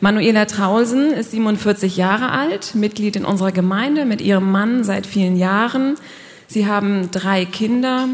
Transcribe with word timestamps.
Manuela 0.00 0.44
Trausen 0.44 1.10
ist 1.12 1.32
47 1.32 1.96
Jahre 1.96 2.30
alt, 2.30 2.76
Mitglied 2.76 3.16
in 3.16 3.24
unserer 3.24 3.50
Gemeinde 3.50 4.04
mit 4.04 4.20
ihrem 4.20 4.48
Mann 4.48 4.84
seit 4.84 5.06
vielen 5.08 5.36
Jahren. 5.36 5.96
Sie 6.46 6.68
haben 6.68 7.10
drei 7.10 7.44
Kinder 7.44 8.06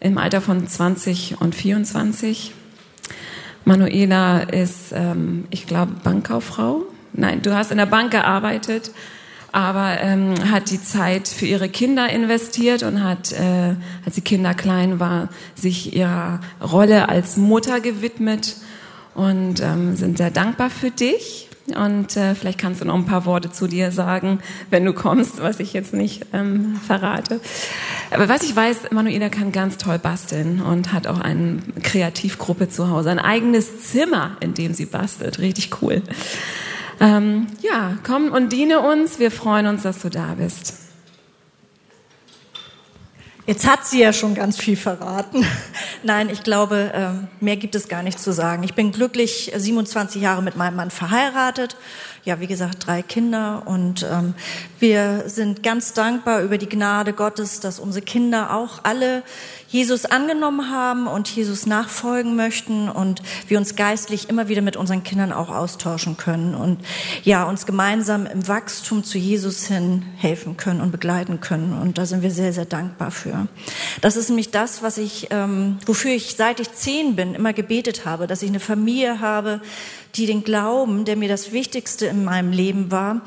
im 0.00 0.18
Alter 0.18 0.40
von 0.40 0.66
20 0.66 1.40
und 1.40 1.54
24. 1.54 2.52
Manuela 3.64 4.40
ist, 4.40 4.92
ähm, 4.92 5.44
ich 5.50 5.68
glaube, 5.68 5.92
Bankkauffrau. 6.02 6.82
Nein, 7.12 7.42
du 7.42 7.54
hast 7.54 7.70
in 7.70 7.78
der 7.78 7.86
Bank 7.86 8.10
gearbeitet, 8.10 8.90
aber 9.52 10.00
ähm, 10.00 10.34
hat 10.50 10.72
die 10.72 10.82
Zeit 10.82 11.28
für 11.28 11.46
ihre 11.46 11.68
Kinder 11.68 12.10
investiert 12.10 12.82
und 12.82 13.04
hat, 13.04 13.30
äh, 13.30 13.76
als 14.04 14.16
die 14.16 14.20
Kinder 14.20 14.52
klein 14.52 14.98
war, 14.98 15.28
sich 15.54 15.94
ihrer 15.94 16.40
Rolle 16.60 17.08
als 17.08 17.36
Mutter 17.36 17.78
gewidmet 17.78 18.56
und 19.14 19.60
ähm, 19.60 19.96
sind 19.96 20.18
sehr 20.18 20.30
dankbar 20.30 20.70
für 20.70 20.90
dich. 20.90 21.48
Und 21.74 22.16
äh, 22.18 22.34
vielleicht 22.34 22.58
kannst 22.58 22.82
du 22.82 22.84
noch 22.84 22.94
ein 22.94 23.06
paar 23.06 23.24
Worte 23.24 23.50
zu 23.50 23.66
dir 23.66 23.90
sagen, 23.90 24.40
wenn 24.68 24.84
du 24.84 24.92
kommst, 24.92 25.40
was 25.40 25.60
ich 25.60 25.72
jetzt 25.72 25.94
nicht 25.94 26.26
ähm, 26.34 26.78
verrate. 26.86 27.40
Aber 28.10 28.28
was 28.28 28.42
ich 28.42 28.54
weiß, 28.54 28.90
Manuela 28.90 29.30
kann 29.30 29.50
ganz 29.50 29.78
toll 29.78 29.98
basteln 29.98 30.60
und 30.60 30.92
hat 30.92 31.06
auch 31.06 31.20
eine 31.20 31.62
Kreativgruppe 31.82 32.68
zu 32.68 32.90
Hause, 32.90 33.10
ein 33.10 33.18
eigenes 33.18 33.80
Zimmer, 33.80 34.36
in 34.40 34.52
dem 34.52 34.74
sie 34.74 34.84
bastelt. 34.84 35.38
Richtig 35.38 35.70
cool. 35.80 36.02
Ähm, 37.00 37.46
ja, 37.62 37.96
komm 38.04 38.30
und 38.30 38.52
diene 38.52 38.80
uns. 38.80 39.18
Wir 39.18 39.30
freuen 39.30 39.66
uns, 39.66 39.82
dass 39.82 40.00
du 40.00 40.10
da 40.10 40.34
bist. 40.34 40.83
Jetzt 43.46 43.66
hat 43.68 43.84
sie 43.84 44.00
ja 44.00 44.14
schon 44.14 44.34
ganz 44.34 44.56
viel 44.56 44.76
verraten. 44.76 45.44
Nein, 46.02 46.30
ich 46.30 46.42
glaube, 46.42 46.90
ähm, 46.94 47.28
mehr 47.40 47.56
gibt 47.56 47.74
es 47.74 47.88
gar 47.88 48.02
nicht 48.02 48.18
zu 48.18 48.32
sagen. 48.32 48.62
Ich 48.62 48.72
bin 48.72 48.90
glücklich 48.90 49.52
27 49.54 50.22
Jahre 50.22 50.42
mit 50.42 50.56
meinem 50.56 50.76
Mann 50.76 50.90
verheiratet 50.90 51.76
ja, 52.24 52.40
wie 52.40 52.46
gesagt, 52.46 52.86
drei 52.86 53.02
Kinder 53.02 53.64
und 53.66 54.06
ähm, 54.10 54.34
wir 54.80 55.24
sind 55.26 55.62
ganz 55.62 55.92
dankbar 55.92 56.40
über 56.42 56.56
die 56.56 56.68
Gnade 56.68 57.12
Gottes, 57.12 57.60
dass 57.60 57.78
unsere 57.78 58.04
Kinder 58.04 58.54
auch 58.54 58.80
alle 58.82 59.22
Jesus 59.68 60.06
angenommen 60.06 60.70
haben 60.70 61.06
und 61.06 61.28
Jesus 61.28 61.66
nachfolgen 61.66 62.34
möchten 62.34 62.88
und 62.88 63.20
wir 63.48 63.58
uns 63.58 63.76
geistlich 63.76 64.30
immer 64.30 64.48
wieder 64.48 64.62
mit 64.62 64.76
unseren 64.76 65.02
Kindern 65.02 65.32
auch 65.32 65.50
austauschen 65.50 66.16
können 66.16 66.54
und 66.54 66.78
ja, 67.24 67.44
uns 67.44 67.66
gemeinsam 67.66 68.24
im 68.24 68.48
Wachstum 68.48 69.04
zu 69.04 69.18
Jesus 69.18 69.66
hin 69.66 70.04
helfen 70.16 70.56
können 70.56 70.80
und 70.80 70.92
begleiten 70.92 71.40
können 71.40 71.78
und 71.78 71.98
da 71.98 72.06
sind 72.06 72.22
wir 72.22 72.30
sehr, 72.30 72.54
sehr 72.54 72.64
dankbar 72.64 73.10
für. 73.10 73.48
Das 74.00 74.16
ist 74.16 74.30
nämlich 74.30 74.50
das, 74.50 74.82
was 74.82 74.96
ich, 74.96 75.28
ähm, 75.30 75.76
wofür 75.84 76.12
ich 76.12 76.36
seit 76.36 76.58
ich 76.58 76.72
zehn 76.72 77.16
bin 77.16 77.34
immer 77.34 77.52
gebetet 77.52 78.06
habe, 78.06 78.26
dass 78.26 78.42
ich 78.42 78.48
eine 78.48 78.60
Familie 78.60 79.20
habe, 79.20 79.60
die 80.16 80.26
den 80.26 80.44
Glauben, 80.44 81.04
der 81.04 81.16
mir 81.16 81.28
das 81.28 81.52
Wichtigste 81.52 82.06
in 82.06 82.24
meinem 82.24 82.52
Leben 82.52 82.90
war, 82.90 83.22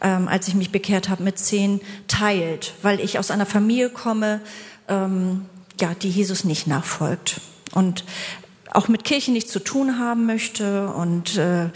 ähm, 0.00 0.28
als 0.28 0.48
ich 0.48 0.54
mich 0.54 0.70
bekehrt 0.70 1.08
habe 1.08 1.22
mit 1.22 1.38
zehn, 1.38 1.80
teilt, 2.08 2.74
weil 2.82 3.00
ich 3.00 3.18
aus 3.18 3.30
einer 3.30 3.46
Familie 3.46 3.90
komme, 3.90 4.40
ähm, 4.88 5.46
ja, 5.80 5.94
die 5.94 6.10
Jesus 6.10 6.44
nicht 6.44 6.66
nachfolgt 6.66 7.40
und 7.72 8.04
auch 8.72 8.88
mit 8.88 9.04
Kirche 9.04 9.32
nichts 9.32 9.52
zu 9.52 9.58
tun 9.58 9.98
haben 9.98 10.26
möchte 10.26 10.88
und 10.88 11.36
äh, 11.36 11.68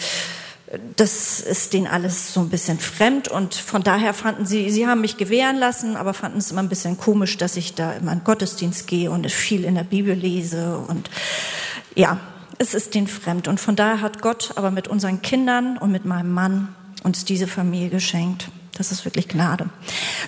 das 0.96 1.40
ist 1.40 1.72
denen 1.74 1.86
alles 1.86 2.34
so 2.34 2.40
ein 2.40 2.48
bisschen 2.48 2.80
fremd 2.80 3.28
und 3.28 3.54
von 3.54 3.82
daher 3.82 4.12
fanden 4.12 4.46
sie, 4.46 4.70
sie 4.70 4.86
haben 4.86 5.00
mich 5.00 5.16
gewähren 5.16 5.58
lassen, 5.58 5.96
aber 5.96 6.12
fanden 6.12 6.38
es 6.38 6.50
immer 6.50 6.62
ein 6.62 6.68
bisschen 6.68 6.98
komisch, 6.98 7.36
dass 7.36 7.56
ich 7.56 7.74
da 7.74 7.92
immer 7.92 8.12
in 8.12 8.24
Gottesdienst 8.24 8.88
gehe 8.88 9.10
und 9.10 9.30
viel 9.30 9.64
in 9.64 9.76
der 9.76 9.84
Bibel 9.84 10.14
lese 10.14 10.78
und 10.78 11.08
ja, 11.94 12.18
es 12.58 12.74
ist 12.74 12.94
den 12.94 13.06
fremd. 13.06 13.48
Und 13.48 13.60
von 13.60 13.76
daher 13.76 14.00
hat 14.00 14.22
Gott 14.22 14.52
aber 14.56 14.70
mit 14.70 14.88
unseren 14.88 15.22
Kindern 15.22 15.78
und 15.78 15.92
mit 15.92 16.04
meinem 16.04 16.32
Mann 16.32 16.74
uns 17.02 17.24
diese 17.24 17.46
Familie 17.46 17.90
geschenkt. 17.90 18.48
Das 18.76 18.92
ist 18.92 19.04
wirklich 19.04 19.28
Gnade. 19.28 19.70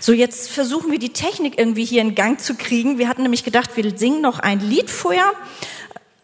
So, 0.01 0.12
jetzt 0.12 0.51
versuchen 0.51 0.91
wir 0.91 0.99
die 0.99 1.12
Technik 1.12 1.59
irgendwie 1.59 1.84
hier 1.84 2.01
in 2.01 2.15
Gang 2.15 2.41
zu 2.41 2.55
kriegen. 2.55 2.99
Wir 2.99 3.09
hatten 3.09 3.23
nämlich 3.23 3.44
gedacht, 3.44 3.77
wir 3.77 3.99
singen 3.99 4.22
noch 4.22 4.39
ein 4.39 4.61
Lied 4.61 4.91
vorher. 4.91 5.33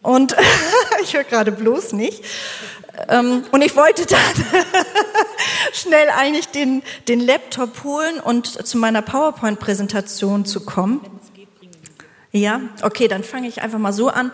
Und 0.01 0.35
ich 1.03 1.13
höre 1.13 1.23
gerade 1.23 1.51
bloß 1.51 1.93
nicht. 1.93 2.23
Ähm, 3.09 3.43
und 3.51 3.61
ich 3.61 3.75
wollte 3.75 4.05
dann 4.05 4.19
schnell 5.73 6.09
eigentlich 6.09 6.47
den, 6.47 6.81
den 7.07 7.19
Laptop 7.19 7.83
holen 7.83 8.19
und 8.19 8.47
zu 8.47 8.77
meiner 8.77 9.01
PowerPoint-Präsentation 9.01 10.45
zu 10.45 10.65
kommen. 10.65 11.01
Ja, 12.35 12.59
okay, 12.81 13.07
dann 13.07 13.23
fange 13.23 13.47
ich 13.47 13.61
einfach 13.61 13.79
mal 13.79 13.93
so 13.93 14.09
an, 14.09 14.29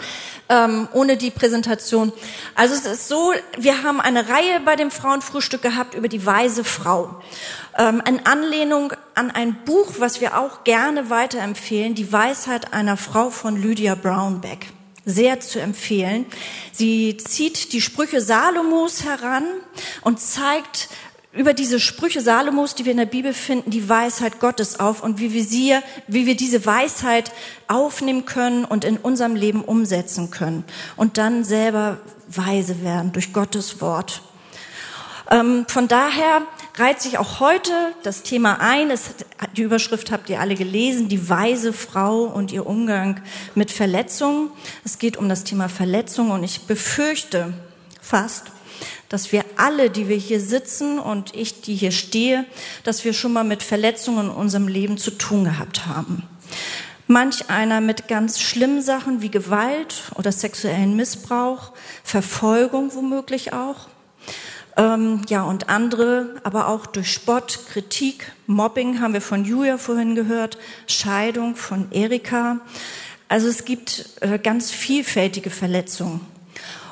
ähm, 0.49 0.87
ohne 0.91 1.17
die 1.17 1.29
Präsentation. 1.29 2.11
Also 2.55 2.73
es 2.73 2.87
ist 2.87 3.07
so, 3.07 3.31
wir 3.59 3.83
haben 3.83 4.01
eine 4.01 4.27
Reihe 4.27 4.59
bei 4.65 4.75
dem 4.75 4.89
Frauenfrühstück 4.89 5.61
gehabt 5.61 5.93
über 5.93 6.07
die 6.07 6.25
weise 6.25 6.63
Frau. 6.63 7.21
Ähm, 7.77 8.01
in 8.07 8.25
Anlehnung 8.25 8.91
an 9.13 9.29
ein 9.29 9.55
Buch, 9.65 9.93
was 9.99 10.19
wir 10.19 10.39
auch 10.39 10.63
gerne 10.63 11.11
weiterempfehlen, 11.11 11.93
Die 11.93 12.11
Weisheit 12.11 12.73
einer 12.73 12.97
Frau 12.97 13.29
von 13.29 13.61
Lydia 13.61 13.93
Brownback. 13.93 14.65
Sehr 15.05 15.39
zu 15.39 15.61
empfehlen. 15.61 16.25
Sie 16.71 17.17
zieht 17.17 17.71
die 17.71 17.81
Sprüche 17.81 18.19
Salomos 18.19 19.03
heran 19.03 19.43
und 20.01 20.19
zeigt, 20.19 20.89
über 21.33 21.53
diese 21.53 21.79
Sprüche 21.79 22.21
Salomos, 22.21 22.75
die 22.75 22.85
wir 22.85 22.91
in 22.91 22.97
der 22.97 23.05
Bibel 23.05 23.33
finden, 23.33 23.71
die 23.71 23.87
Weisheit 23.87 24.39
Gottes 24.39 24.79
auf 24.79 25.01
und 25.01 25.19
wie 25.19 25.33
wir 25.33 25.43
sie, 25.43 25.75
wie 26.07 26.25
wir 26.25 26.35
diese 26.35 26.65
Weisheit 26.65 27.31
aufnehmen 27.67 28.25
können 28.25 28.65
und 28.65 28.83
in 28.83 28.97
unserem 28.97 29.35
Leben 29.35 29.63
umsetzen 29.63 30.29
können 30.29 30.65
und 30.97 31.17
dann 31.17 31.43
selber 31.43 31.99
weise 32.27 32.83
werden 32.83 33.13
durch 33.13 33.31
Gottes 33.31 33.79
Wort. 33.79 34.21
Ähm, 35.29 35.65
von 35.69 35.87
daher 35.87 36.41
reiht 36.75 36.99
sich 36.99 37.17
auch 37.17 37.39
heute 37.39 37.71
das 38.03 38.23
Thema 38.23 38.59
ein. 38.59 38.91
Es, 38.91 39.11
die 39.55 39.61
Überschrift 39.61 40.11
habt 40.11 40.29
ihr 40.29 40.41
alle 40.41 40.55
gelesen, 40.55 41.07
die 41.07 41.29
weise 41.29 41.71
Frau 41.71 42.23
und 42.23 42.51
ihr 42.51 42.67
Umgang 42.67 43.21
mit 43.55 43.71
Verletzungen. 43.71 44.49
Es 44.83 44.99
geht 44.99 45.15
um 45.15 45.29
das 45.29 45.45
Thema 45.45 45.69
Verletzung 45.69 46.31
und 46.31 46.43
ich 46.43 46.67
befürchte 46.67 47.53
fast, 48.01 48.47
dass 49.11 49.33
wir 49.33 49.43
alle, 49.57 49.89
die 49.89 50.07
wir 50.07 50.15
hier 50.15 50.39
sitzen 50.39 50.97
und 50.97 51.35
ich, 51.35 51.59
die 51.59 51.75
hier 51.75 51.91
stehe, 51.91 52.45
dass 52.85 53.03
wir 53.03 53.11
schon 53.11 53.33
mal 53.33 53.43
mit 53.43 53.61
Verletzungen 53.61 54.27
in 54.27 54.31
unserem 54.31 54.69
Leben 54.69 54.97
zu 54.97 55.11
tun 55.11 55.43
gehabt 55.43 55.85
haben. 55.85 56.23
Manch 57.07 57.49
einer 57.49 57.81
mit 57.81 58.07
ganz 58.07 58.39
schlimmen 58.39 58.81
Sachen 58.81 59.21
wie 59.21 59.29
Gewalt 59.29 60.03
oder 60.15 60.31
sexuellen 60.31 60.95
Missbrauch, 60.95 61.73
Verfolgung 62.05 62.95
womöglich 62.95 63.51
auch. 63.51 63.89
Ähm, 64.77 65.23
ja, 65.27 65.43
und 65.43 65.67
andere, 65.67 66.35
aber 66.43 66.69
auch 66.69 66.85
durch 66.85 67.11
Spott, 67.11 67.59
Kritik, 67.67 68.31
Mobbing 68.47 69.01
haben 69.01 69.13
wir 69.13 69.19
von 69.19 69.43
Julia 69.43 69.77
vorhin 69.77 70.15
gehört, 70.15 70.57
Scheidung 70.87 71.57
von 71.57 71.91
Erika. 71.91 72.61
Also 73.27 73.49
es 73.49 73.65
gibt 73.65 74.05
äh, 74.21 74.39
ganz 74.39 74.71
vielfältige 74.71 75.49
Verletzungen. 75.49 76.21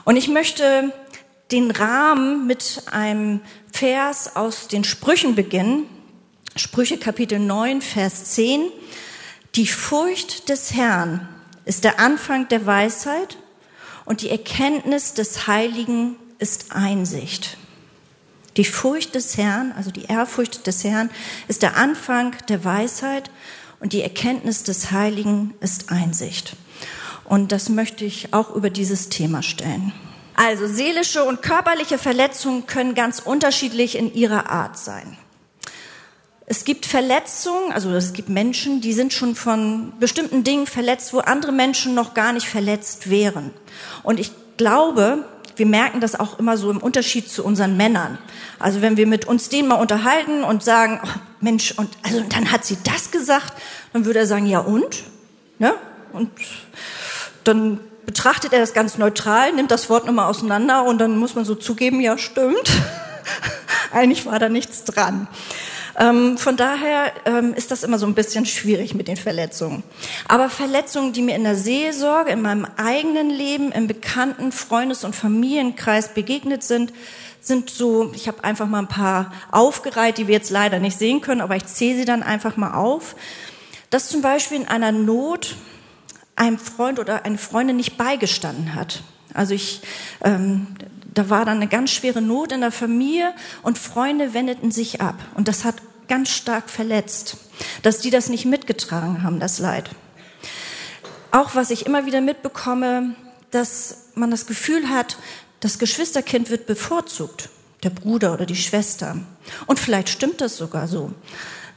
Und 0.04 0.18
ich 0.18 0.28
möchte 0.28 0.92
den 1.52 1.72
Rahmen 1.72 2.46
mit 2.48 2.84
einem 2.92 3.42
Vers 3.72 4.36
aus 4.36 4.68
den 4.68 4.84
Sprüchen 4.84 5.36
beginnen. 5.36 5.86
Sprüche 6.56 6.98
Kapitel 6.98 7.40
9, 7.40 7.82
Vers 7.82 8.26
10. 8.36 8.70
Die 9.56 9.68
Furcht 9.68 10.50
des 10.50 10.74
Herrn 10.74 11.28
ist 11.66 11.84
der 11.84 12.00
Anfang 12.00 12.48
der 12.50 12.66
Weisheit 12.66 13.38
und 14.06 14.22
die 14.22 14.30
Erkenntnis 14.30 15.14
des 15.14 15.48
Heiligen 15.48 16.16
ist 16.38 16.72
Einsicht. 16.72 17.58
Die 18.58 18.66
Furcht 18.66 19.16
des 19.16 19.38
Herrn, 19.38 19.72
also 19.76 19.92
die 19.92 20.06
Ehrfurcht 20.06 20.68
des 20.68 20.84
Herrn, 20.84 21.10
ist 21.48 21.62
der 21.62 21.78
Anfang 21.78 22.36
der 22.48 22.64
Weisheit 22.64 23.32
und 23.80 23.94
die 23.94 24.02
Erkenntnis 24.02 24.64
des 24.64 24.92
Heiligen 24.92 25.54
ist 25.62 25.92
Einsicht. 25.92 26.56
Und 27.24 27.52
das 27.52 27.70
möchte 27.70 28.06
ich 28.06 28.34
auch 28.34 28.56
über 28.56 28.70
dieses 28.70 29.10
Thema 29.10 29.44
stellen. 29.44 29.94
Also 30.40 30.68
seelische 30.68 31.26
und 31.26 31.42
körperliche 31.42 31.98
Verletzungen 31.98 32.66
können 32.66 32.96
ganz 32.96 33.20
unterschiedlich 33.20 33.98
in 33.98 34.14
ihrer 34.14 34.50
Art 34.50 34.78
sein. 34.80 35.18
Es 36.46 36.64
gibt 36.64 36.86
Verletzungen, 36.86 37.74
also 37.74 37.90
es 37.90 38.14
gibt 38.14 38.30
Menschen, 38.30 38.80
die 38.80 38.94
sind 38.94 39.12
schon 39.12 39.36
von 39.36 39.92
bestimmten 40.00 40.46
Dingen 40.46 40.66
verletzt, 40.66 41.14
wo 41.14 41.20
andere 41.20 41.52
Menschen 41.52 41.94
noch 41.94 42.14
gar 42.14 42.32
nicht 42.32 42.48
verletzt 42.48 43.10
wären. 43.10 43.52
Und 44.02 44.18
ich 44.18 44.32
glaube, 44.56 45.26
wir 45.58 45.66
merken 45.66 46.00
das 46.00 46.18
auch 46.18 46.40
immer 46.40 46.56
so 46.56 46.72
im 46.72 46.78
Unterschied 46.78 47.30
zu 47.30 47.44
unseren 47.44 47.76
Männern. 47.76 48.18
Also 48.60 48.82
wenn 48.82 48.96
wir 48.96 49.08
mit 49.08 49.26
uns 49.26 49.50
denen 49.50 49.68
mal 49.68 49.76
unterhalten 49.76 50.46
und 50.46 50.64
sagen, 50.64 51.02
oh 51.04 51.20
Mensch, 51.42 51.74
und 51.76 51.90
also 52.02 52.22
dann 52.30 52.50
hat 52.50 52.64
sie 52.64 52.78
das 52.86 53.12
gesagt, 53.12 53.62
dann 53.92 54.06
würde 54.06 54.20
er 54.20 54.26
sagen, 54.26 54.46
ja 54.46 54.60
und? 54.60 55.04
Ne? 55.58 55.74
Und 56.14 56.32
dann 57.44 57.82
betrachtet 58.10 58.54
er 58.54 58.60
das 58.60 58.74
ganz 58.74 58.98
neutral, 58.98 59.54
nimmt 59.54 59.70
das 59.70 59.88
Wort 59.88 60.08
nochmal 60.08 60.32
auseinander 60.32 60.84
und 60.84 60.98
dann 60.98 61.16
muss 61.16 61.36
man 61.36 61.46
so 61.46 61.54
zugeben, 61.54 62.02
ja 62.02 62.18
stimmt, 62.18 62.72
eigentlich 63.94 64.26
war 64.26 64.40
da 64.40 64.50
nichts 64.50 64.84
dran. 64.84 65.28
Ähm, 65.96 66.40
von 66.40 66.58
daher 66.58 67.12
ähm, 67.26 67.54
ist 67.54 67.70
das 67.70 67.84
immer 67.84 68.00
so 68.00 68.08
ein 68.08 68.16
bisschen 68.16 68.48
schwierig 68.48 68.96
mit 68.96 69.08
den 69.08 69.16
Verletzungen. 69.16 69.84
Aber 70.28 70.50
Verletzungen, 70.50 71.14
die 71.14 71.22
mir 71.22 71.36
in 71.36 71.44
der 71.44 71.54
Seelsorge, 71.54 72.32
in 72.32 72.42
meinem 72.42 72.66
eigenen 72.78 73.30
Leben, 73.30 73.72
im 73.72 73.86
bekannten 73.86 74.52
Freundes- 74.52 75.04
und 75.04 75.16
Familienkreis 75.16 76.16
begegnet 76.16 76.64
sind, 76.64 76.92
sind 77.42 77.70
so, 77.70 78.12
ich 78.16 78.28
habe 78.28 78.44
einfach 78.44 78.66
mal 78.66 78.80
ein 78.80 78.88
paar 78.88 79.32
aufgereiht, 79.52 80.18
die 80.18 80.26
wir 80.26 80.34
jetzt 80.34 80.50
leider 80.50 80.80
nicht 80.80 80.98
sehen 80.98 81.22
können, 81.22 81.42
aber 81.42 81.56
ich 81.56 81.68
zähle 81.68 82.00
sie 82.00 82.06
dann 82.06 82.24
einfach 82.24 82.58
mal 82.58 82.74
auf, 82.74 83.16
dass 83.92 84.10
zum 84.10 84.24
Beispiel 84.24 84.58
in 84.58 84.68
einer 84.68 84.92
Not 84.92 85.56
einem 86.40 86.58
Freund 86.58 87.00
oder 87.00 87.26
eine 87.26 87.38
Freundin 87.38 87.76
nicht 87.76 87.98
beigestanden 87.98 88.76
hat. 88.76 89.04
Also 89.34 89.54
ich, 89.54 89.82
ähm, 90.24 90.68
da 91.14 91.30
war 91.30 91.46
dann 91.46 91.58
eine 91.58 91.68
ganz 91.68 91.92
schwere 91.92 92.22
Not 92.22 92.52
in 92.52 92.62
der 92.62 92.72
Familie 92.72 93.34
und 93.62 93.78
Freunde 93.78 94.34
wendeten 94.34 94.72
sich 94.72 95.02
ab. 95.02 95.16
Und 95.36 95.48
das 95.48 95.66
hat 95.66 95.76
ganz 96.08 96.30
stark 96.30 96.70
verletzt, 96.70 97.38
dass 97.84 98.00
die 98.00 98.10
das 98.10 98.30
nicht 98.30 98.46
mitgetragen 98.46 99.22
haben, 99.22 99.40
das 99.40 99.60
Leid. 99.60 99.90
Auch 101.32 101.54
was 101.56 101.70
ich 101.70 101.86
immer 101.86 102.06
wieder 102.06 102.22
mitbekomme, 102.22 103.16
dass 103.52 104.08
man 104.16 104.32
das 104.32 104.48
Gefühl 104.48 104.90
hat, 104.90 105.18
das 105.60 105.78
Geschwisterkind 105.78 106.50
wird 106.50 106.66
bevorzugt, 106.66 107.50
der 107.84 107.92
Bruder 107.92 108.34
oder 108.34 108.46
die 108.46 108.56
Schwester. 108.56 109.18
Und 109.68 109.80
vielleicht 109.80 110.10
stimmt 110.10 110.42
das 110.42 110.58
sogar 110.58 110.88
so, 110.88 111.12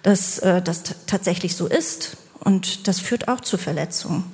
dass 0.03 0.39
äh, 0.39 0.63
das 0.63 0.83
tatsächlich 1.07 1.57
so 1.57 1.67
ist. 1.67 2.17
Und 2.45 2.89
das 2.89 2.99
führt 2.99 3.29
auch 3.29 3.41
zu 3.41 3.57
Verletzungen. 3.57 4.25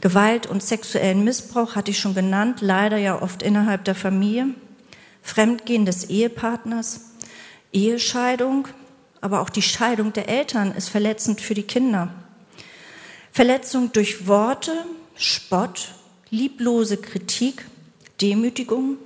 Gewalt 0.00 0.46
und 0.46 0.62
sexuellen 0.62 1.24
Missbrauch 1.24 1.74
hatte 1.74 1.90
ich 1.90 1.98
schon 1.98 2.14
genannt, 2.14 2.60
leider 2.60 2.98
ja 2.98 3.20
oft 3.20 3.42
innerhalb 3.42 3.84
der 3.84 3.96
Familie. 3.96 4.46
Fremdgehen 5.22 5.84
des 5.84 6.04
Ehepartners, 6.08 7.00
Ehescheidung, 7.72 8.68
aber 9.20 9.40
auch 9.40 9.50
die 9.50 9.62
Scheidung 9.62 10.12
der 10.12 10.28
Eltern 10.28 10.72
ist 10.72 10.88
verletzend 10.88 11.40
für 11.40 11.54
die 11.54 11.64
Kinder. 11.64 12.12
Verletzung 13.32 13.92
durch 13.92 14.28
Worte, 14.28 14.72
Spott, 15.16 15.94
lieblose 16.30 16.96
Kritik, 16.96 17.64
Demütigung, 18.20 18.98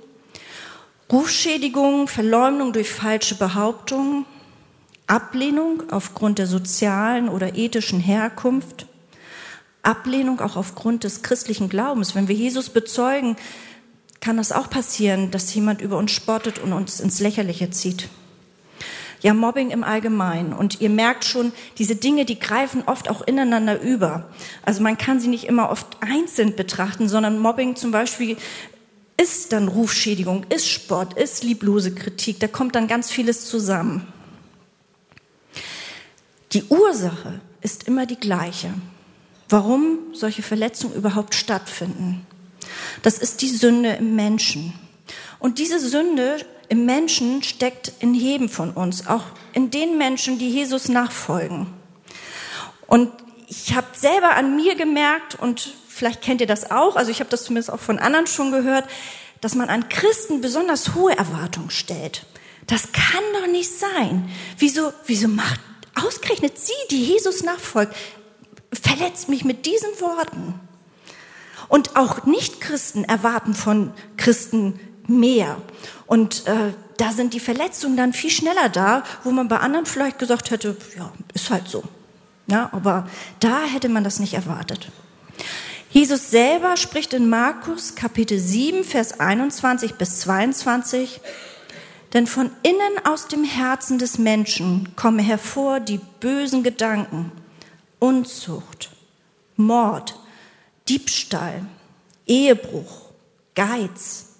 Rufschädigung, 1.11 2.07
Verleumdung 2.07 2.71
durch 2.71 2.89
falsche 2.89 3.35
Behauptungen, 3.35 4.25
Ablehnung 5.07 5.83
aufgrund 5.91 6.39
der 6.39 6.47
sozialen 6.47 7.29
oder 7.29 7.55
ethischen 7.55 7.99
Herkunft, 7.99 8.87
Ablehnung 9.81 10.39
auch 10.39 10.55
aufgrund 10.55 11.03
des 11.03 11.21
christlichen 11.21 11.67
Glaubens. 11.67 12.15
Wenn 12.15 12.29
wir 12.29 12.35
Jesus 12.35 12.69
bezeugen, 12.69 13.35
kann 14.21 14.37
das 14.37 14.53
auch 14.53 14.69
passieren, 14.69 15.31
dass 15.31 15.53
jemand 15.53 15.81
über 15.81 15.97
uns 15.97 16.11
spottet 16.11 16.59
und 16.59 16.71
uns 16.71 17.01
ins 17.01 17.19
Lächerliche 17.19 17.69
zieht. 17.69 18.07
Ja, 19.21 19.33
Mobbing 19.33 19.71
im 19.71 19.83
Allgemeinen. 19.83 20.53
Und 20.53 20.79
ihr 20.81 20.89
merkt 20.89 21.25
schon, 21.25 21.51
diese 21.77 21.95
Dinge, 21.95 22.23
die 22.23 22.39
greifen 22.39 22.83
oft 22.85 23.09
auch 23.09 23.21
ineinander 23.21 23.81
über. 23.81 24.29
Also 24.63 24.81
man 24.81 24.97
kann 24.97 25.19
sie 25.19 25.27
nicht 25.27 25.45
immer 25.45 25.69
oft 25.69 25.87
einzeln 25.99 26.55
betrachten, 26.55 27.09
sondern 27.09 27.39
Mobbing 27.39 27.75
zum 27.75 27.91
Beispiel 27.91 28.37
ist 29.21 29.51
dann 29.51 29.67
Rufschädigung, 29.67 30.45
ist 30.49 30.69
Sport, 30.69 31.13
ist 31.13 31.43
lieblose 31.43 31.93
Kritik. 31.93 32.39
Da 32.39 32.47
kommt 32.47 32.75
dann 32.75 32.87
ganz 32.87 33.11
vieles 33.11 33.45
zusammen. 33.45 34.07
Die 36.53 36.63
Ursache 36.65 37.41
ist 37.61 37.87
immer 37.87 38.05
die 38.05 38.19
gleiche. 38.19 38.71
Warum 39.49 39.97
solche 40.13 40.43
Verletzungen 40.43 40.95
überhaupt 40.95 41.33
stattfinden? 41.33 42.25
Das 43.01 43.17
ist 43.17 43.41
die 43.41 43.49
Sünde 43.49 43.93
im 43.93 44.15
Menschen. 44.15 44.73
Und 45.39 45.57
diese 45.57 45.79
Sünde 45.79 46.37
im 46.69 46.85
Menschen 46.85 47.41
steckt 47.41 47.91
in 47.99 48.13
jedem 48.13 48.49
von 48.49 48.71
uns, 48.71 49.07
auch 49.07 49.23
in 49.53 49.71
den 49.71 49.97
Menschen, 49.97 50.37
die 50.37 50.49
Jesus 50.49 50.89
nachfolgen. 50.89 51.67
Und 52.87 53.11
ich 53.47 53.75
habe 53.75 53.87
selber 53.93 54.35
an 54.35 54.55
mir 54.55 54.75
gemerkt, 54.75 55.35
und 55.35 55.73
vielleicht 55.87 56.21
kennt 56.21 56.41
ihr 56.41 56.47
das 56.47 56.69
auch, 56.71 56.95
also 56.95 57.11
ich 57.11 57.19
habe 57.19 57.29
das 57.29 57.45
zumindest 57.45 57.71
auch 57.71 57.79
von 57.79 57.99
anderen 57.99 58.27
schon 58.27 58.51
gehört, 58.51 58.85
dass 59.41 59.55
man 59.55 59.69
an 59.69 59.89
Christen 59.89 60.41
besonders 60.41 60.93
hohe 60.95 61.17
Erwartungen 61.17 61.69
stellt. 61.69 62.25
Das 62.67 62.91
kann 62.93 63.23
doch 63.33 63.47
nicht 63.47 63.69
sein. 63.69 64.29
Wieso, 64.57 64.93
wieso 65.05 65.27
macht 65.27 65.59
ausgerechnet 65.95 66.57
sie, 66.57 66.73
die 66.91 67.03
Jesus 67.03 67.43
nachfolgt, 67.43 67.95
verletzt 68.71 69.29
mich 69.29 69.45
mit 69.45 69.65
diesen 69.65 69.89
Worten? 69.99 70.59
Und 71.69 71.95
auch 71.95 72.25
Nichtchristen 72.25 73.03
erwarten 73.03 73.53
von 73.53 73.93
Christen 74.17 74.79
mehr. 75.07 75.57
Und 76.05 76.45
äh, 76.47 76.73
da 76.97 77.11
sind 77.11 77.33
die 77.33 77.39
Verletzungen 77.39 77.97
dann 77.97 78.13
viel 78.13 78.29
schneller 78.29 78.69
da, 78.69 79.03
wo 79.23 79.31
man 79.31 79.47
bei 79.47 79.57
anderen 79.57 79.85
vielleicht 79.85 80.19
gesagt 80.19 80.51
hätte, 80.51 80.77
ja, 80.97 81.11
ist 81.33 81.49
halt 81.49 81.67
so. 81.67 81.83
Ja, 82.47 82.69
aber 82.73 83.07
da 83.39 83.63
hätte 83.63 83.89
man 83.89 84.03
das 84.03 84.19
nicht 84.19 84.33
erwartet. 84.33 84.89
Jesus 85.89 86.31
selber 86.31 86.75
spricht 86.75 87.13
in 87.13 87.29
Markus 87.29 87.95
Kapitel 87.95 88.39
7, 88.39 88.83
Vers 88.83 89.19
21 89.19 89.95
bis 89.95 90.21
22, 90.21 91.21
denn 92.13 92.27
von 92.27 92.51
innen 92.61 93.05
aus 93.05 93.27
dem 93.27 93.43
Herzen 93.43 93.97
des 93.97 94.19
Menschen 94.19 94.95
kommen 94.95 95.19
hervor 95.19 95.79
die 95.79 95.99
bösen 96.19 96.63
Gedanken, 96.63 97.31
Unzucht, 97.99 98.91
Mord, 99.55 100.19
Diebstahl, 100.87 101.65
Ehebruch, 102.27 103.09
Geiz, 103.55 104.35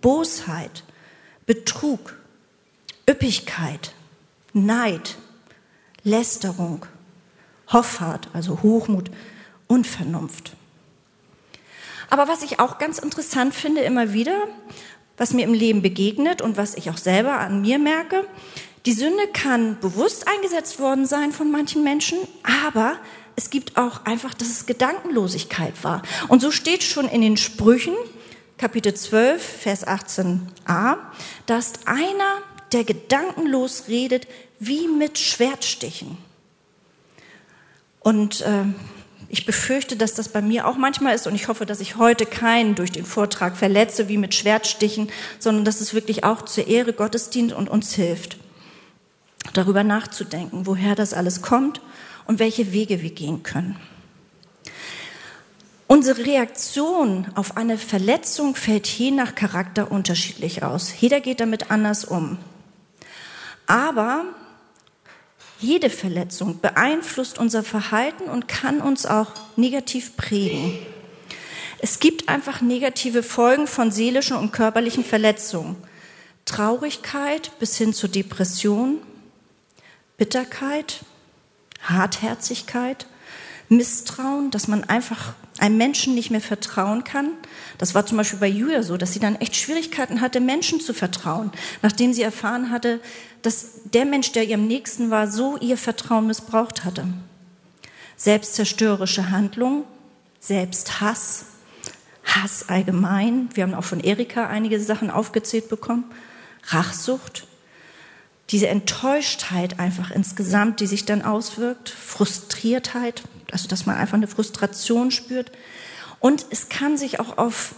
Bosheit, 0.00 0.84
Betrug, 1.46 2.16
Üppigkeit, 3.08 3.92
Neid, 4.52 5.16
Lästerung, 6.04 6.86
Hoffart, 7.68 8.28
also 8.32 8.62
Hochmut, 8.62 9.10
Unvernunft. 9.66 10.52
Aber 12.10 12.28
was 12.28 12.42
ich 12.42 12.60
auch 12.60 12.78
ganz 12.78 12.98
interessant 12.98 13.54
finde 13.54 13.80
immer 13.82 14.12
wieder, 14.12 14.46
was 15.22 15.34
mir 15.34 15.44
im 15.44 15.54
Leben 15.54 15.82
begegnet 15.82 16.42
und 16.42 16.56
was 16.56 16.74
ich 16.74 16.90
auch 16.90 16.96
selber 16.96 17.38
an 17.38 17.60
mir 17.60 17.78
merke, 17.78 18.26
die 18.86 18.92
Sünde 18.92 19.28
kann 19.32 19.78
bewusst 19.78 20.26
eingesetzt 20.26 20.80
worden 20.80 21.06
sein 21.06 21.30
von 21.30 21.48
manchen 21.48 21.84
Menschen, 21.84 22.18
aber 22.66 22.96
es 23.36 23.48
gibt 23.48 23.76
auch 23.76 24.04
einfach, 24.04 24.34
dass 24.34 24.48
es 24.48 24.66
Gedankenlosigkeit 24.66 25.74
war. 25.84 26.02
Und 26.26 26.42
so 26.42 26.50
steht 26.50 26.82
schon 26.82 27.08
in 27.08 27.22
den 27.22 27.36
Sprüchen, 27.36 27.94
Kapitel 28.58 28.94
12, 28.94 29.40
Vers 29.40 29.86
18a, 29.86 30.96
da 31.46 31.56
ist 31.56 31.86
einer, 31.86 32.38
der 32.72 32.82
gedankenlos 32.82 33.84
redet, 33.86 34.26
wie 34.58 34.88
mit 34.88 35.20
Schwertstichen. 35.20 36.18
Und 38.00 38.40
äh, 38.40 38.64
ich 39.32 39.46
befürchte, 39.46 39.96
dass 39.96 40.12
das 40.12 40.28
bei 40.28 40.42
mir 40.42 40.68
auch 40.68 40.76
manchmal 40.76 41.14
ist 41.14 41.26
und 41.26 41.34
ich 41.34 41.48
hoffe, 41.48 41.64
dass 41.64 41.80
ich 41.80 41.96
heute 41.96 42.26
keinen 42.26 42.74
durch 42.74 42.92
den 42.92 43.06
Vortrag 43.06 43.56
verletze 43.56 44.10
wie 44.10 44.18
mit 44.18 44.34
Schwertstichen, 44.34 45.10
sondern 45.38 45.64
dass 45.64 45.80
es 45.80 45.94
wirklich 45.94 46.22
auch 46.22 46.42
zur 46.42 46.68
Ehre 46.68 46.92
Gottes 46.92 47.30
dient 47.30 47.54
und 47.54 47.70
uns 47.70 47.94
hilft, 47.94 48.36
darüber 49.54 49.84
nachzudenken, 49.84 50.66
woher 50.66 50.94
das 50.94 51.14
alles 51.14 51.40
kommt 51.40 51.80
und 52.26 52.40
welche 52.40 52.72
Wege 52.72 53.00
wir 53.00 53.08
gehen 53.08 53.42
können. 53.42 53.76
Unsere 55.86 56.26
Reaktion 56.26 57.26
auf 57.34 57.56
eine 57.56 57.78
Verletzung 57.78 58.54
fällt 58.54 58.86
je 58.86 59.12
nach 59.12 59.34
Charakter 59.34 59.90
unterschiedlich 59.90 60.62
aus. 60.62 60.92
Jeder 61.00 61.20
geht 61.20 61.40
damit 61.40 61.70
anders 61.70 62.04
um. 62.04 62.36
Aber 63.66 64.26
jede 65.62 65.90
Verletzung 65.90 66.60
beeinflusst 66.60 67.38
unser 67.38 67.62
Verhalten 67.62 68.24
und 68.24 68.48
kann 68.48 68.80
uns 68.80 69.06
auch 69.06 69.32
negativ 69.56 70.16
prägen. 70.16 70.78
Es 71.78 71.98
gibt 71.98 72.28
einfach 72.28 72.60
negative 72.60 73.22
Folgen 73.22 73.66
von 73.66 73.90
seelischen 73.90 74.36
und 74.36 74.52
körperlichen 74.52 75.04
Verletzungen. 75.04 75.76
Traurigkeit 76.44 77.52
bis 77.58 77.76
hin 77.76 77.94
zur 77.94 78.08
Depression, 78.08 78.98
Bitterkeit, 80.16 81.04
Hartherzigkeit, 81.82 83.06
Misstrauen, 83.68 84.50
dass 84.50 84.68
man 84.68 84.84
einfach 84.84 85.34
einem 85.62 85.76
Menschen 85.76 86.16
nicht 86.16 86.32
mehr 86.32 86.40
vertrauen 86.40 87.04
kann. 87.04 87.30
Das 87.78 87.94
war 87.94 88.04
zum 88.04 88.18
Beispiel 88.18 88.40
bei 88.40 88.48
Julia 88.48 88.82
so, 88.82 88.96
dass 88.96 89.12
sie 89.12 89.20
dann 89.20 89.36
echt 89.36 89.54
Schwierigkeiten 89.54 90.20
hatte, 90.20 90.40
Menschen 90.40 90.80
zu 90.80 90.92
vertrauen, 90.92 91.52
nachdem 91.82 92.12
sie 92.12 92.22
erfahren 92.22 92.70
hatte, 92.70 93.00
dass 93.42 93.66
der 93.84 94.04
Mensch, 94.04 94.32
der 94.32 94.44
ihrem 94.44 94.66
Nächsten 94.66 95.10
war, 95.10 95.30
so 95.30 95.56
ihr 95.58 95.78
Vertrauen 95.78 96.26
missbraucht 96.26 96.84
hatte. 96.84 97.06
Selbstzerstörerische 98.16 99.30
Handlung, 99.30 99.84
Selbsthass, 100.40 101.44
Hass 102.24 102.68
allgemein. 102.68 103.48
Wir 103.54 103.62
haben 103.62 103.74
auch 103.74 103.84
von 103.84 104.00
Erika 104.00 104.48
einige 104.48 104.80
Sachen 104.80 105.10
aufgezählt 105.10 105.68
bekommen. 105.68 106.04
Rachsucht, 106.68 107.46
diese 108.50 108.66
Enttäuschtheit 108.66 109.78
einfach 109.78 110.10
insgesamt, 110.10 110.80
die 110.80 110.86
sich 110.88 111.04
dann 111.04 111.22
auswirkt, 111.22 111.88
Frustriertheit, 111.88 113.22
also 113.52 113.68
dass 113.68 113.86
man 113.86 113.96
einfach 113.96 114.14
eine 114.14 114.26
Frustration 114.26 115.10
spürt. 115.10 115.52
Und 116.20 116.46
es 116.50 116.68
kann 116.68 116.96
sich 116.96 117.20
auch 117.20 117.38
auf 117.38 117.74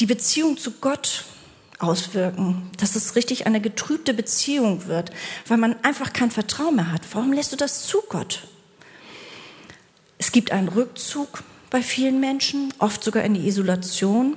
die 0.00 0.06
Beziehung 0.06 0.56
zu 0.56 0.72
Gott 0.72 1.24
auswirken, 1.78 2.70
dass 2.78 2.96
es 2.96 3.16
richtig 3.16 3.46
eine 3.46 3.60
getrübte 3.60 4.14
Beziehung 4.14 4.86
wird, 4.86 5.10
weil 5.48 5.58
man 5.58 5.76
einfach 5.82 6.12
kein 6.12 6.30
Vertrauen 6.30 6.76
mehr 6.76 6.92
hat. 6.92 7.02
Warum 7.12 7.32
lässt 7.32 7.52
du 7.52 7.56
das 7.56 7.86
zu, 7.86 8.02
Gott? 8.08 8.46
Es 10.18 10.30
gibt 10.30 10.52
einen 10.52 10.68
Rückzug 10.68 11.42
bei 11.70 11.82
vielen 11.82 12.20
Menschen, 12.20 12.72
oft 12.78 13.02
sogar 13.02 13.24
in 13.24 13.34
die 13.34 13.48
Isolation. 13.48 14.36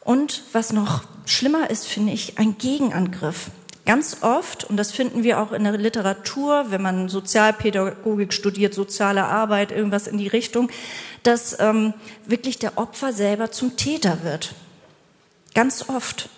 Und 0.00 0.42
was 0.52 0.72
noch 0.72 1.04
schlimmer 1.24 1.70
ist, 1.70 1.86
finde 1.86 2.12
ich, 2.12 2.38
ein 2.38 2.58
Gegenangriff. 2.58 3.50
Ganz 3.88 4.18
oft, 4.20 4.64
und 4.64 4.76
das 4.76 4.92
finden 4.92 5.22
wir 5.22 5.40
auch 5.40 5.50
in 5.50 5.64
der 5.64 5.72
Literatur, 5.78 6.66
wenn 6.68 6.82
man 6.82 7.08
Sozialpädagogik 7.08 8.34
studiert, 8.34 8.74
soziale 8.74 9.24
Arbeit, 9.24 9.72
irgendwas 9.72 10.06
in 10.06 10.18
die 10.18 10.28
Richtung, 10.28 10.68
dass 11.22 11.58
ähm, 11.58 11.94
wirklich 12.26 12.58
der 12.58 12.76
Opfer 12.76 13.14
selber 13.14 13.50
zum 13.50 13.78
Täter 13.78 14.22
wird. 14.24 14.54
Ganz 15.54 15.88
oft. 15.88 16.28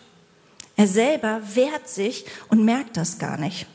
Er 0.77 0.87
selber 0.87 1.41
wehrt 1.55 1.89
sich 1.89 2.25
und 2.51 2.65
merkt 2.65 2.97
das 2.97 3.19
gar 3.19 3.37
nicht. 3.37 3.67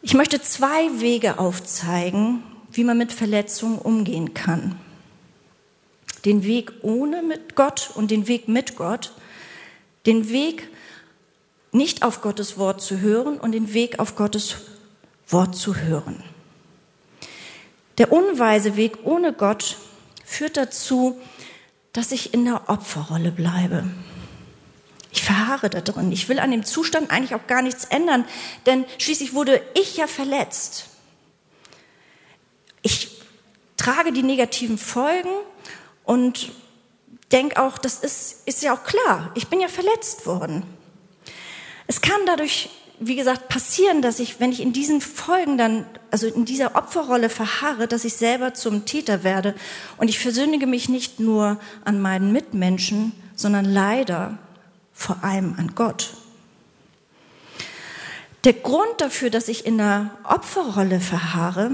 Ich 0.00 0.14
möchte 0.14 0.40
zwei 0.40 1.00
Wege 1.00 1.40
aufzeigen, 1.40 2.44
wie 2.70 2.84
man 2.84 2.98
mit 2.98 3.12
Verletzungen 3.12 3.80
umgehen 3.80 4.32
kann. 4.32 4.78
Den 6.24 6.44
Weg 6.44 6.70
ohne 6.82 7.24
mit 7.24 7.56
Gott 7.56 7.90
und 7.96 8.12
den 8.12 8.28
Weg 8.28 8.46
mit 8.46 8.76
Gott. 8.76 9.12
Den 10.06 10.30
Weg 10.30 10.68
nicht 11.72 12.02
auf 12.02 12.20
Gottes 12.20 12.58
Wort 12.58 12.80
zu 12.80 13.00
hören 13.00 13.38
und 13.38 13.52
den 13.52 13.72
Weg 13.74 13.98
auf 13.98 14.16
Gottes 14.16 14.56
Wort 15.28 15.56
zu 15.56 15.76
hören. 15.76 16.22
Der 17.98 18.12
unweise 18.12 18.76
Weg 18.76 18.98
ohne 19.04 19.32
Gott 19.32 19.76
führt 20.24 20.56
dazu, 20.56 21.20
dass 21.92 22.12
ich 22.12 22.34
in 22.34 22.44
der 22.44 22.68
Opferrolle 22.68 23.30
bleibe. 23.30 23.84
Ich 25.12 25.22
verharre 25.22 25.70
da 25.70 25.80
drin. 25.80 26.12
Ich 26.12 26.28
will 26.28 26.38
an 26.38 26.50
dem 26.50 26.64
Zustand 26.64 27.10
eigentlich 27.10 27.34
auch 27.34 27.46
gar 27.46 27.62
nichts 27.62 27.84
ändern, 27.84 28.24
denn 28.66 28.84
schließlich 28.98 29.34
wurde 29.34 29.60
ich 29.74 29.96
ja 29.96 30.06
verletzt. 30.06 30.86
Ich 32.82 33.20
trage 33.76 34.12
die 34.12 34.22
negativen 34.22 34.78
Folgen 34.78 35.30
und 36.04 36.52
denke 37.32 37.60
auch, 37.62 37.76
das 37.78 37.98
ist, 37.98 38.46
ist 38.46 38.62
ja 38.62 38.74
auch 38.74 38.84
klar. 38.84 39.30
Ich 39.34 39.48
bin 39.48 39.60
ja 39.60 39.68
verletzt 39.68 40.26
worden. 40.26 40.62
Es 41.90 42.00
kann 42.00 42.20
dadurch, 42.24 42.70
wie 43.00 43.16
gesagt, 43.16 43.48
passieren, 43.48 44.00
dass 44.00 44.20
ich, 44.20 44.38
wenn 44.38 44.52
ich 44.52 44.60
in 44.60 44.72
diesen 44.72 45.00
Folgen 45.00 45.58
dann, 45.58 45.84
also 46.12 46.28
in 46.28 46.44
dieser 46.44 46.76
Opferrolle 46.76 47.28
verharre, 47.28 47.88
dass 47.88 48.04
ich 48.04 48.14
selber 48.14 48.54
zum 48.54 48.84
Täter 48.84 49.24
werde. 49.24 49.56
Und 49.96 50.06
ich 50.06 50.20
versündige 50.20 50.68
mich 50.68 50.88
nicht 50.88 51.18
nur 51.18 51.58
an 51.84 52.00
meinen 52.00 52.30
Mitmenschen, 52.30 53.10
sondern 53.34 53.64
leider 53.64 54.38
vor 54.92 55.24
allem 55.24 55.56
an 55.58 55.72
Gott. 55.74 56.14
Der 58.44 58.52
Grund 58.52 59.00
dafür, 59.00 59.30
dass 59.30 59.48
ich 59.48 59.66
in 59.66 59.76
der 59.76 60.16
Opferrolle 60.22 61.00
verharre, 61.00 61.72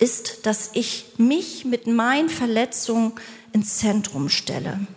ist, 0.00 0.44
dass 0.44 0.70
ich 0.72 1.12
mich 1.18 1.64
mit 1.64 1.86
meinen 1.86 2.28
Verletzungen 2.28 3.12
ins 3.52 3.78
Zentrum 3.78 4.28
stelle 4.28 4.88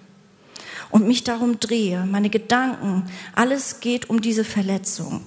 und 0.89 1.07
mich 1.07 1.23
darum 1.23 1.59
drehe, 1.59 2.05
meine 2.05 2.29
Gedanken, 2.29 3.03
alles 3.35 3.79
geht 3.79 4.09
um 4.09 4.21
diese 4.21 4.43
Verletzung. 4.43 5.25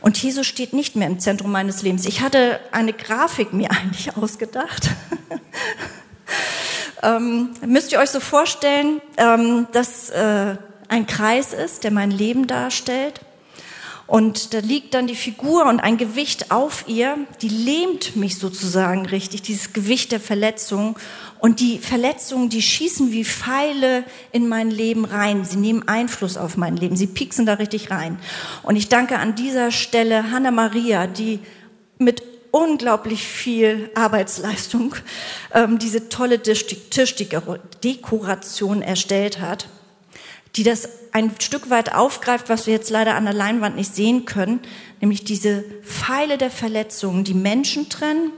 Und 0.00 0.22
Jesus 0.22 0.46
steht 0.46 0.74
nicht 0.74 0.96
mehr 0.96 1.06
im 1.06 1.18
Zentrum 1.18 1.50
meines 1.50 1.80
Lebens. 1.80 2.04
Ich 2.04 2.20
hatte 2.20 2.60
eine 2.72 2.92
Grafik 2.92 3.54
mir 3.54 3.70
eigentlich 3.70 4.16
ausgedacht. 4.16 4.90
ähm, 7.02 7.50
müsst 7.66 7.92
ihr 7.92 7.98
euch 7.98 8.10
so 8.10 8.20
vorstellen, 8.20 9.00
ähm, 9.16 9.66
dass 9.72 10.10
äh, 10.10 10.56
ein 10.88 11.06
Kreis 11.06 11.52
ist, 11.54 11.84
der 11.84 11.90
mein 11.90 12.10
Leben 12.10 12.46
darstellt. 12.46 13.20
Und 14.06 14.52
da 14.52 14.58
liegt 14.58 14.92
dann 14.92 15.06
die 15.06 15.14
Figur 15.14 15.64
und 15.64 15.80
ein 15.80 15.96
Gewicht 15.96 16.50
auf 16.50 16.84
ihr, 16.86 17.16
die 17.40 17.48
lähmt 17.48 18.16
mich 18.16 18.38
sozusagen 18.38 19.06
richtig, 19.06 19.40
dieses 19.40 19.72
Gewicht 19.72 20.12
der 20.12 20.20
Verletzung. 20.20 20.98
Und 21.38 21.60
die 21.60 21.78
Verletzungen, 21.78 22.48
die 22.48 22.62
schießen 22.62 23.12
wie 23.12 23.24
Pfeile 23.24 24.02
in 24.32 24.48
mein 24.48 24.70
Leben 24.70 25.04
rein. 25.04 25.44
Sie 25.44 25.58
nehmen 25.58 25.86
Einfluss 25.86 26.36
auf 26.36 26.56
mein 26.56 26.76
Leben. 26.76 26.96
Sie 26.96 27.06
pieksen 27.06 27.46
da 27.46 27.54
richtig 27.54 27.90
rein. 27.90 28.18
Und 28.62 28.76
ich 28.76 28.88
danke 28.88 29.18
an 29.18 29.34
dieser 29.34 29.70
Stelle 29.70 30.30
Hanna 30.30 30.50
Maria, 30.50 31.06
die 31.06 31.40
mit 31.98 32.22
unglaublich 32.50 33.22
viel 33.22 33.90
Arbeitsleistung 33.94 34.94
ähm, 35.52 35.78
diese 35.78 36.08
tolle 36.08 36.40
Tischdekoration 36.40 38.80
erstellt 38.80 39.40
hat 39.40 39.68
die 40.56 40.62
das 40.62 40.88
ein 41.12 41.32
Stück 41.40 41.70
weit 41.70 41.94
aufgreift, 41.94 42.48
was 42.48 42.66
wir 42.66 42.74
jetzt 42.74 42.90
leider 42.90 43.14
an 43.14 43.24
der 43.24 43.34
Leinwand 43.34 43.76
nicht 43.76 43.94
sehen 43.94 44.24
können, 44.24 44.60
nämlich 45.00 45.24
diese 45.24 45.64
Pfeile 45.82 46.38
der 46.38 46.50
Verletzungen, 46.50 47.24
die 47.24 47.34
Menschen 47.34 47.88
trennen 47.88 48.30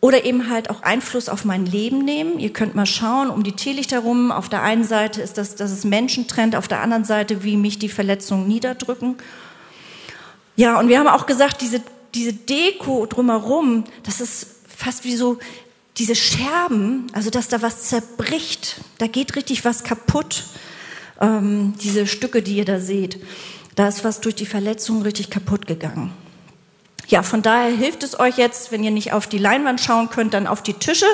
oder 0.00 0.24
eben 0.24 0.48
halt 0.48 0.70
auch 0.70 0.82
Einfluss 0.82 1.28
auf 1.28 1.44
mein 1.44 1.66
Leben 1.66 2.04
nehmen. 2.04 2.38
Ihr 2.38 2.52
könnt 2.52 2.74
mal 2.74 2.86
schauen, 2.86 3.28
um 3.28 3.42
die 3.42 3.52
Teelichter 3.52 3.96
herum. 3.96 4.32
Auf 4.32 4.48
der 4.48 4.62
einen 4.62 4.84
Seite 4.84 5.20
ist 5.20 5.36
das, 5.36 5.56
dass 5.56 5.70
es 5.70 5.84
Menschen 5.84 6.26
trennt, 6.26 6.56
auf 6.56 6.68
der 6.68 6.80
anderen 6.80 7.04
Seite, 7.04 7.44
wie 7.44 7.56
mich 7.56 7.78
die 7.78 7.88
Verletzungen 7.88 8.48
niederdrücken. 8.48 9.16
Ja, 10.56 10.78
und 10.78 10.88
wir 10.88 10.98
haben 10.98 11.06
auch 11.06 11.26
gesagt, 11.26 11.60
diese, 11.60 11.82
diese 12.14 12.32
Deko 12.32 13.06
drumherum, 13.06 13.84
das 14.02 14.20
ist 14.20 14.46
fast 14.68 15.04
wie 15.04 15.16
so 15.16 15.38
diese 15.98 16.14
Scherben, 16.14 17.06
also 17.12 17.28
dass 17.28 17.48
da 17.48 17.60
was 17.60 17.82
zerbricht, 17.84 18.80
da 18.98 19.06
geht 19.06 19.36
richtig 19.36 19.64
was 19.64 19.84
kaputt 19.84 20.44
ähm, 21.20 21.74
diese 21.82 22.06
Stücke, 22.06 22.42
die 22.42 22.56
ihr 22.56 22.64
da 22.64 22.80
seht. 22.80 23.20
Da 23.76 23.88
ist 23.88 24.04
was 24.04 24.20
durch 24.20 24.34
die 24.34 24.46
Verletzung 24.46 25.02
richtig 25.02 25.30
kaputt 25.30 25.66
gegangen. 25.66 26.12
Ja, 27.10 27.24
von 27.24 27.42
daher 27.42 27.72
hilft 27.72 28.04
es 28.04 28.20
euch 28.20 28.38
jetzt, 28.38 28.70
wenn 28.70 28.84
ihr 28.84 28.92
nicht 28.92 29.12
auf 29.12 29.26
die 29.26 29.38
Leinwand 29.38 29.80
schauen 29.80 30.10
könnt, 30.10 30.32
dann 30.32 30.46
auf 30.46 30.62
die 30.62 30.74
Tische. 30.74 31.06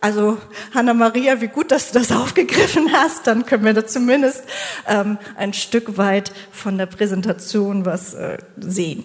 Also 0.00 0.38
Hanna 0.74 0.94
Maria, 0.94 1.42
wie 1.42 1.48
gut, 1.48 1.70
dass 1.70 1.92
du 1.92 1.98
das 1.98 2.10
aufgegriffen 2.16 2.90
hast. 2.90 3.26
Dann 3.26 3.44
können 3.44 3.62
wir 3.66 3.74
da 3.74 3.86
zumindest 3.86 4.44
ähm, 4.88 5.18
ein 5.36 5.52
Stück 5.52 5.98
weit 5.98 6.32
von 6.52 6.78
der 6.78 6.86
Präsentation 6.86 7.84
was 7.84 8.14
äh, 8.14 8.38
sehen. 8.56 9.04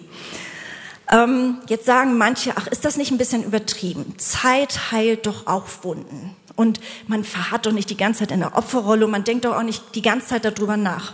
Ähm, 1.10 1.58
jetzt 1.68 1.84
sagen 1.84 2.16
manche, 2.16 2.52
ach, 2.56 2.66
ist 2.66 2.86
das 2.86 2.96
nicht 2.96 3.10
ein 3.10 3.18
bisschen 3.18 3.44
übertrieben? 3.44 4.14
Zeit 4.16 4.90
heilt 4.90 5.26
doch 5.26 5.46
auch 5.46 5.66
Wunden. 5.82 6.34
Und 6.56 6.80
man 7.08 7.24
verharrt 7.24 7.66
doch 7.66 7.72
nicht 7.72 7.90
die 7.90 7.96
ganze 7.98 8.20
Zeit 8.20 8.32
in 8.32 8.40
der 8.40 8.56
Opferrolle 8.56 9.04
und 9.04 9.10
man 9.10 9.24
denkt 9.24 9.44
doch 9.44 9.54
auch 9.54 9.62
nicht 9.62 9.94
die 9.94 10.02
ganze 10.02 10.28
Zeit 10.28 10.46
darüber 10.46 10.78
nach. 10.78 11.12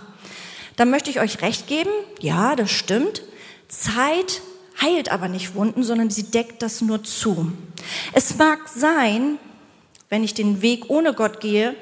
Da 0.77 0.85
möchte 0.85 1.11
ich 1.11 1.19
euch 1.19 1.43
recht 1.43 1.67
geben. 1.67 1.91
Ja, 2.21 2.55
das 2.55 2.71
stimmt. 2.71 3.23
Zeit 3.67 4.43
heilt 4.81 5.11
aber 5.11 5.29
nicht 5.29 5.55
Wunden, 5.55 5.83
sondern 5.83 6.11
sie 6.11 6.25
deckt 6.25 6.63
das 6.63 6.81
nur 6.81 7.03
zu. 7.03 7.53
Es 8.13 8.37
mag 8.37 8.69
sein, 8.69 9.39
wenn 10.09 10.25
ich 10.25 10.35
den 10.35 10.63
Weg 10.63 10.89
ohne 10.89 11.15
Gott 11.15 11.41
gehe, 11.41 11.75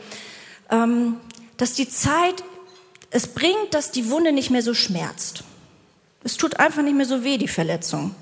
ähm, 0.71 1.17
dass 1.57 1.75
die 1.75 1.88
Zeit 1.88 2.43
es 3.11 3.29
bringt, 3.29 3.73
dass 3.73 3.93
die 3.93 4.11
Wunde 4.11 4.33
nicht 4.33 4.50
mehr 4.50 4.62
so 4.62 4.75
schmerzt. 4.75 5.45
Es 6.25 6.37
tut 6.37 6.59
einfach 6.59 6.83
nicht 6.83 6.97
mehr 6.97 7.07
so 7.07 7.23
weh, 7.23 7.38
die 7.38 7.49
Verletzung. 7.49 8.15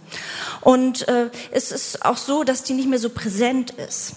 Und 0.61 1.09
äh, 1.09 1.31
es 1.53 1.73
ist 1.73 2.05
auch 2.05 2.19
so, 2.19 2.45
dass 2.45 2.63
die 2.63 2.75
nicht 2.75 2.89
mehr 2.89 2.99
so 2.99 3.09
präsent 3.09 3.71
ist. 3.71 4.15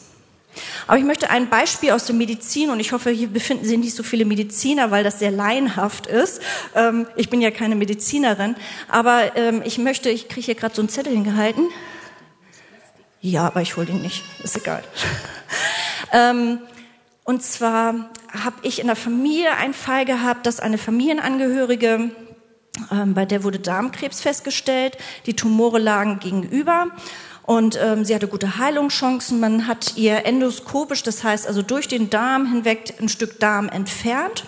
Aber 0.88 0.98
ich 0.98 1.04
möchte 1.04 1.30
ein 1.30 1.50
Beispiel 1.50 1.92
aus 1.92 2.06
der 2.06 2.16
Medizin 2.16 2.70
und 2.70 2.80
ich 2.80 2.92
hoffe, 2.92 3.10
hier 3.10 3.28
befinden 3.28 3.66
sich 3.66 3.78
nicht 3.78 3.96
so 3.96 4.04
viele 4.04 4.26
Mediziner, 4.26 4.92
weil 4.92 5.04
das 5.04 5.20
sehr 5.20 5.32
laienhaft 5.32 6.08
ist. 6.08 6.42
Ähm, 6.76 7.08
ich 7.16 7.30
bin 7.30 7.42
ja 7.42 7.52
keine 7.52 7.76
Medizinerin, 7.76 8.56
aber 8.88 9.36
ähm, 9.36 9.62
ich 9.66 9.78
möchte, 9.78 10.10
ich 10.10 10.28
kriege 10.28 10.46
hier 10.46 10.56
gerade 10.56 10.76
so 10.76 10.82
einen 10.82 10.90
Zettel 10.90 11.14
hingehalten. 11.14 11.68
Ja, 13.22 13.48
aber 13.48 13.62
ich 13.62 13.76
hole 13.78 13.90
ihn 13.90 14.02
nicht, 14.02 14.24
ist 14.44 14.56
egal. 14.58 14.84
ähm, 16.14 16.60
und 17.24 17.44
zwar 17.44 18.10
habe 18.32 18.56
ich 18.62 18.80
in 18.80 18.88
der 18.88 18.96
Familie 18.96 19.56
einen 19.58 19.74
Fall 19.74 20.06
gehabt, 20.06 20.46
dass 20.46 20.60
eine 20.60 20.78
Familienangehörige 20.78 22.12
ähm, 22.92 23.14
bei 23.14 23.26
der 23.26 23.44
wurde 23.44 23.60
Darmkrebs 23.60 24.22
festgestellt. 24.22 24.98
Die 25.26 25.36
Tumore 25.36 25.80
lagen 25.80 26.20
gegenüber 26.20 26.88
und 27.48 27.80
ähm, 27.82 28.04
sie 28.04 28.14
hatte 28.14 28.28
gute 28.28 28.58
Heilungschancen. 28.58 29.40
Man 29.40 29.68
hat 29.68 29.96
ihr 29.96 30.26
endoskopisch, 30.26 31.02
das 31.02 31.24
heißt 31.24 31.48
also 31.48 31.62
durch 31.62 31.88
den 31.88 32.10
Darm 32.10 32.46
hinweg 32.46 32.96
ein 33.00 33.08
Stück 33.08 33.40
Darm 33.40 33.70
entfernt. 33.70 34.44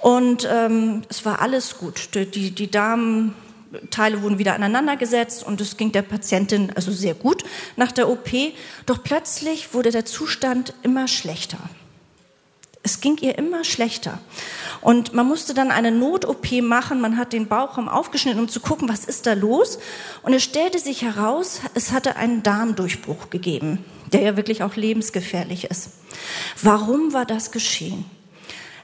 Und 0.00 0.46
ähm, 0.52 1.00
es 1.08 1.24
war 1.24 1.40
alles 1.40 1.78
gut. 1.78 2.10
Die, 2.14 2.50
die 2.50 2.70
Darmteile 2.70 4.20
wurden 4.20 4.38
wieder 4.38 4.54
aneinandergesetzt 4.54 5.42
und 5.46 5.62
es 5.62 5.78
ging 5.78 5.92
der 5.92 6.02
Patientin 6.02 6.70
also 6.76 6.92
sehr 6.92 7.14
gut 7.14 7.42
nach 7.76 7.90
der 7.90 8.10
OP. 8.10 8.28
Doch 8.84 9.02
plötzlich 9.02 9.72
wurde 9.72 9.90
der 9.90 10.04
Zustand 10.04 10.74
immer 10.82 11.08
schlechter. 11.08 11.58
Es 12.82 13.00
ging 13.00 13.18
ihr 13.18 13.36
immer 13.36 13.64
schlechter. 13.64 14.20
Und 14.80 15.12
man 15.12 15.28
musste 15.28 15.52
dann 15.52 15.70
eine 15.70 15.90
Not-OP 15.90 16.62
machen. 16.62 17.00
Man 17.00 17.18
hat 17.18 17.34
den 17.34 17.46
Bauchraum 17.46 17.88
aufgeschnitten, 17.88 18.40
um 18.40 18.48
zu 18.48 18.60
gucken, 18.60 18.88
was 18.88 19.04
ist 19.04 19.26
da 19.26 19.34
los. 19.34 19.78
Und 20.22 20.32
es 20.32 20.42
stellte 20.42 20.78
sich 20.78 21.02
heraus, 21.02 21.60
es 21.74 21.92
hatte 21.92 22.16
einen 22.16 22.42
Darmdurchbruch 22.42 23.28
gegeben, 23.28 23.84
der 24.12 24.22
ja 24.22 24.36
wirklich 24.36 24.62
auch 24.62 24.76
lebensgefährlich 24.76 25.64
ist. 25.64 25.90
Warum 26.62 27.12
war 27.12 27.26
das 27.26 27.50
geschehen? 27.50 28.06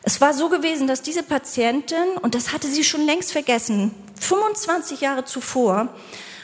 Es 0.03 0.21
war 0.21 0.35
so 0.35 0.51
gewesen, 0.51 0.87
dass 0.87 1.03
diese 1.03 1.23
Patientin, 1.23 2.19
und 2.21 2.35
das 2.35 2.53
hatte 2.53 2.69
sie 2.69 2.85
schon 2.85 3.05
längst 3.07 3.33
vergessen, 3.33 3.93
25 4.21 5.01
Jahre 5.01 5.25
zuvor, 5.25 5.89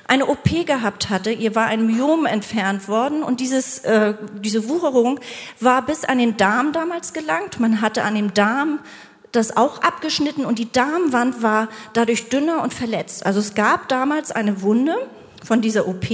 eine 0.07 0.27
OP 0.27 0.67
gehabt 0.67 1.11
hatte. 1.11 1.31
Ihr 1.31 1.55
war 1.55 1.67
ein 1.67 1.87
Myom 1.87 2.27
entfernt 2.27 2.89
worden 2.89 3.23
und 3.23 3.41
dieses, 3.41 3.79
äh, 3.81 4.15
diese 4.41 4.69
Wucherung 4.69 5.21
war 5.61 5.83
bis 5.83 6.05
an 6.05 6.19
den 6.19 6.37
Darm 6.37 6.73
damals 6.73 7.13
gelangt. 7.13 7.61
Man 7.61 7.81
hatte 7.81 8.03
an 8.03 8.15
dem 8.15 8.35
Darm 8.35 8.81
das 9.33 9.57
auch 9.57 9.83
abgeschnitten 9.83 10.45
und 10.45 10.59
die 10.59 10.71
Darmwand 10.71 11.43
war 11.43 11.69
dadurch 11.95 12.29
dünner 12.29 12.63
und 12.63 12.75
verletzt. 12.75 13.25
Also 13.25 13.41
es 13.41 13.55
gab 13.55 13.89
damals 13.89 14.31
eine 14.31 14.63
Wunde 14.63 14.95
von 15.45 15.61
dieser 15.63 15.89
OP. 15.89 16.07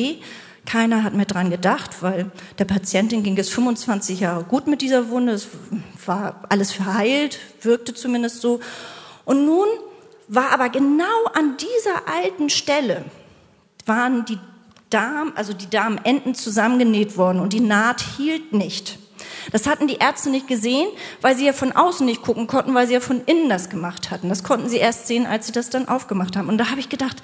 Keiner 0.66 1.02
hat 1.02 1.14
mehr 1.14 1.26
dran 1.26 1.50
gedacht, 1.50 2.02
weil 2.02 2.30
der 2.58 2.64
Patientin 2.64 3.22
ging 3.22 3.36
es 3.38 3.48
25 3.48 4.20
Jahre 4.20 4.44
gut 4.44 4.66
mit 4.66 4.82
dieser 4.82 5.08
Wunde. 5.08 5.32
Es 5.32 5.48
war 6.06 6.44
alles 6.48 6.72
verheilt, 6.72 7.38
wirkte 7.62 7.94
zumindest 7.94 8.40
so. 8.40 8.60
Und 9.24 9.46
nun 9.46 9.66
war 10.28 10.50
aber 10.50 10.68
genau 10.68 11.24
an 11.34 11.56
dieser 11.56 12.06
alten 12.14 12.50
Stelle 12.50 13.04
waren 13.88 14.24
die 14.24 14.38
Darm, 14.90 15.32
also 15.34 15.52
die 15.52 15.68
Darmenden 15.68 16.34
zusammengenäht 16.34 17.16
worden 17.16 17.40
und 17.40 17.52
die 17.52 17.60
Naht 17.60 18.02
hielt 18.16 18.52
nicht. 18.52 18.98
Das 19.52 19.66
hatten 19.66 19.86
die 19.86 19.96
Ärzte 19.96 20.30
nicht 20.30 20.46
gesehen, 20.46 20.88
weil 21.20 21.36
sie 21.36 21.46
ja 21.46 21.52
von 21.52 21.72
außen 21.72 22.04
nicht 22.04 22.22
gucken 22.22 22.46
konnten, 22.46 22.74
weil 22.74 22.86
sie 22.86 22.94
ja 22.94 23.00
von 23.00 23.22
innen 23.24 23.48
das 23.48 23.70
gemacht 23.70 24.10
hatten. 24.10 24.28
Das 24.28 24.44
konnten 24.44 24.68
sie 24.68 24.76
erst 24.76 25.06
sehen, 25.06 25.26
als 25.26 25.46
sie 25.46 25.52
das 25.52 25.70
dann 25.70 25.88
aufgemacht 25.88 26.36
haben. 26.36 26.48
Und 26.48 26.58
da 26.58 26.70
habe 26.70 26.80
ich 26.80 26.88
gedacht, 26.88 27.22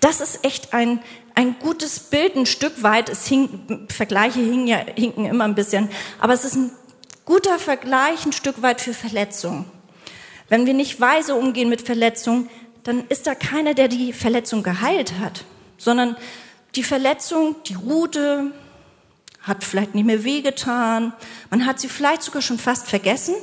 das 0.00 0.20
ist 0.20 0.44
echt 0.44 0.74
ein, 0.74 1.00
ein 1.34 1.56
gutes 1.58 1.98
Bild, 1.98 2.36
ein 2.36 2.46
Stück 2.46 2.82
weit. 2.82 3.08
Es 3.08 3.26
hing, 3.26 3.86
Vergleiche 3.88 4.40
hingen 4.40 4.66
ja, 4.66 4.78
hinken 4.78 5.26
immer 5.26 5.44
ein 5.44 5.54
bisschen. 5.54 5.88
Aber 6.18 6.32
es 6.32 6.44
ist 6.44 6.56
ein 6.56 6.72
guter 7.24 7.58
Vergleich, 7.58 8.26
ein 8.26 8.32
Stück 8.32 8.62
weit 8.62 8.80
für 8.80 8.94
Verletzungen. 8.94 9.64
Wenn 10.48 10.66
wir 10.66 10.74
nicht 10.74 11.00
weise 11.00 11.34
umgehen 11.36 11.68
mit 11.68 11.82
Verletzungen, 11.82 12.48
dann 12.82 13.04
ist 13.08 13.26
da 13.26 13.34
keiner, 13.34 13.74
der 13.74 13.88
die 13.88 14.12
Verletzung 14.12 14.62
geheilt 14.62 15.14
hat, 15.20 15.44
sondern 15.80 16.16
die 16.76 16.84
Verletzung, 16.84 17.56
die 17.66 17.74
Rute, 17.74 18.52
hat 19.42 19.64
vielleicht 19.64 19.94
nicht 19.94 20.04
mehr 20.04 20.22
wehgetan, 20.22 21.14
man 21.48 21.64
hat 21.64 21.80
sie 21.80 21.88
vielleicht 21.88 22.22
sogar 22.22 22.42
schon 22.42 22.58
fast 22.58 22.86
vergessen. 22.86 23.34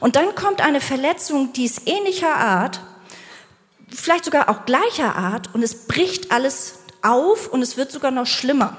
Und 0.00 0.16
dann 0.16 0.34
kommt 0.34 0.60
eine 0.60 0.80
Verletzung, 0.80 1.52
die 1.52 1.64
ist 1.64 1.86
ähnlicher 1.86 2.34
Art, 2.34 2.80
vielleicht 3.88 4.24
sogar 4.24 4.48
auch 4.48 4.66
gleicher 4.66 5.14
Art, 5.14 5.54
und 5.54 5.62
es 5.62 5.86
bricht 5.86 6.32
alles 6.32 6.80
auf 7.00 7.48
und 7.48 7.62
es 7.62 7.76
wird 7.76 7.92
sogar 7.92 8.10
noch 8.10 8.26
schlimmer. 8.26 8.76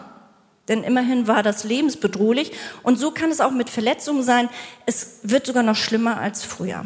Denn 0.67 0.83
immerhin 0.83 1.27
war 1.27 1.43
das 1.43 1.63
lebensbedrohlich. 1.63 2.51
Und 2.83 2.99
so 2.99 3.11
kann 3.11 3.31
es 3.31 3.39
auch 3.39 3.51
mit 3.51 3.69
Verletzungen 3.69 4.21
sein. 4.21 4.49
Es 4.85 5.19
wird 5.23 5.47
sogar 5.47 5.63
noch 5.63 5.77
schlimmer 5.77 6.19
als 6.19 6.43
früher. 6.43 6.85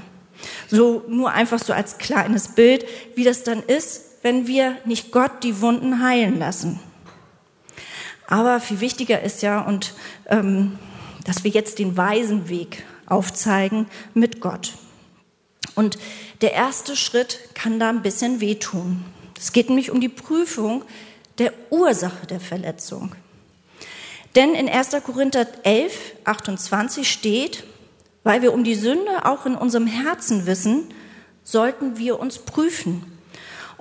So 0.70 1.04
nur 1.08 1.32
einfach 1.32 1.58
so 1.58 1.74
als 1.74 1.98
kleines 1.98 2.50
Bild, 2.50 2.86
wie 3.16 3.24
das 3.24 3.44
dann 3.44 3.64
ist, 3.64 4.11
wenn 4.22 4.48
wir 4.48 4.78
nicht 4.86 5.12
Gott 5.12 5.44
die 5.44 5.62
Wunden 5.62 6.04
heilen 6.04 6.40
lassen. 6.40 6.80
Aber 8.28 8.60
viel 8.60 8.80
wichtiger 8.80 9.22
ist 9.22 9.42
ja, 9.42 9.62
und 9.62 9.94
ähm, 10.28 10.80
dass 11.26 11.44
wir 11.44 11.52
jetzt 11.52 11.80
den 11.80 11.98
weisen 11.98 12.50
Weg 12.50 12.84
aufzeigen 13.06 13.88
mit 14.14 14.40
Gott. 14.40 14.74
Und 15.76 15.98
der 16.42 16.54
erste 16.54 16.96
Schritt 16.96 17.40
kann 17.54 17.80
da 17.80 17.90
ein 17.90 18.02
bisschen 18.02 18.40
wehtun. 18.40 19.04
Es 19.38 19.52
geht 19.52 19.70
nämlich 19.70 19.92
um 19.92 20.00
die 20.00 20.10
Prüfung 20.10 20.84
der 21.38 21.54
Ursache 21.70 22.28
der 22.28 22.40
Verletzung. 22.40 23.16
Denn 24.36 24.54
in 24.56 24.70
1. 24.70 24.92
Korinther 25.04 25.48
11, 25.64 25.94
28 26.24 27.12
steht, 27.12 27.64
weil 28.24 28.42
wir 28.42 28.54
um 28.54 28.64
die 28.64 28.76
Sünde 28.76 29.26
auch 29.26 29.46
in 29.46 29.56
unserem 29.56 29.88
Herzen 29.88 30.46
wissen, 30.46 30.94
sollten 31.44 31.98
wir 31.98 32.20
uns 32.20 32.40
prüfen. 32.40 33.11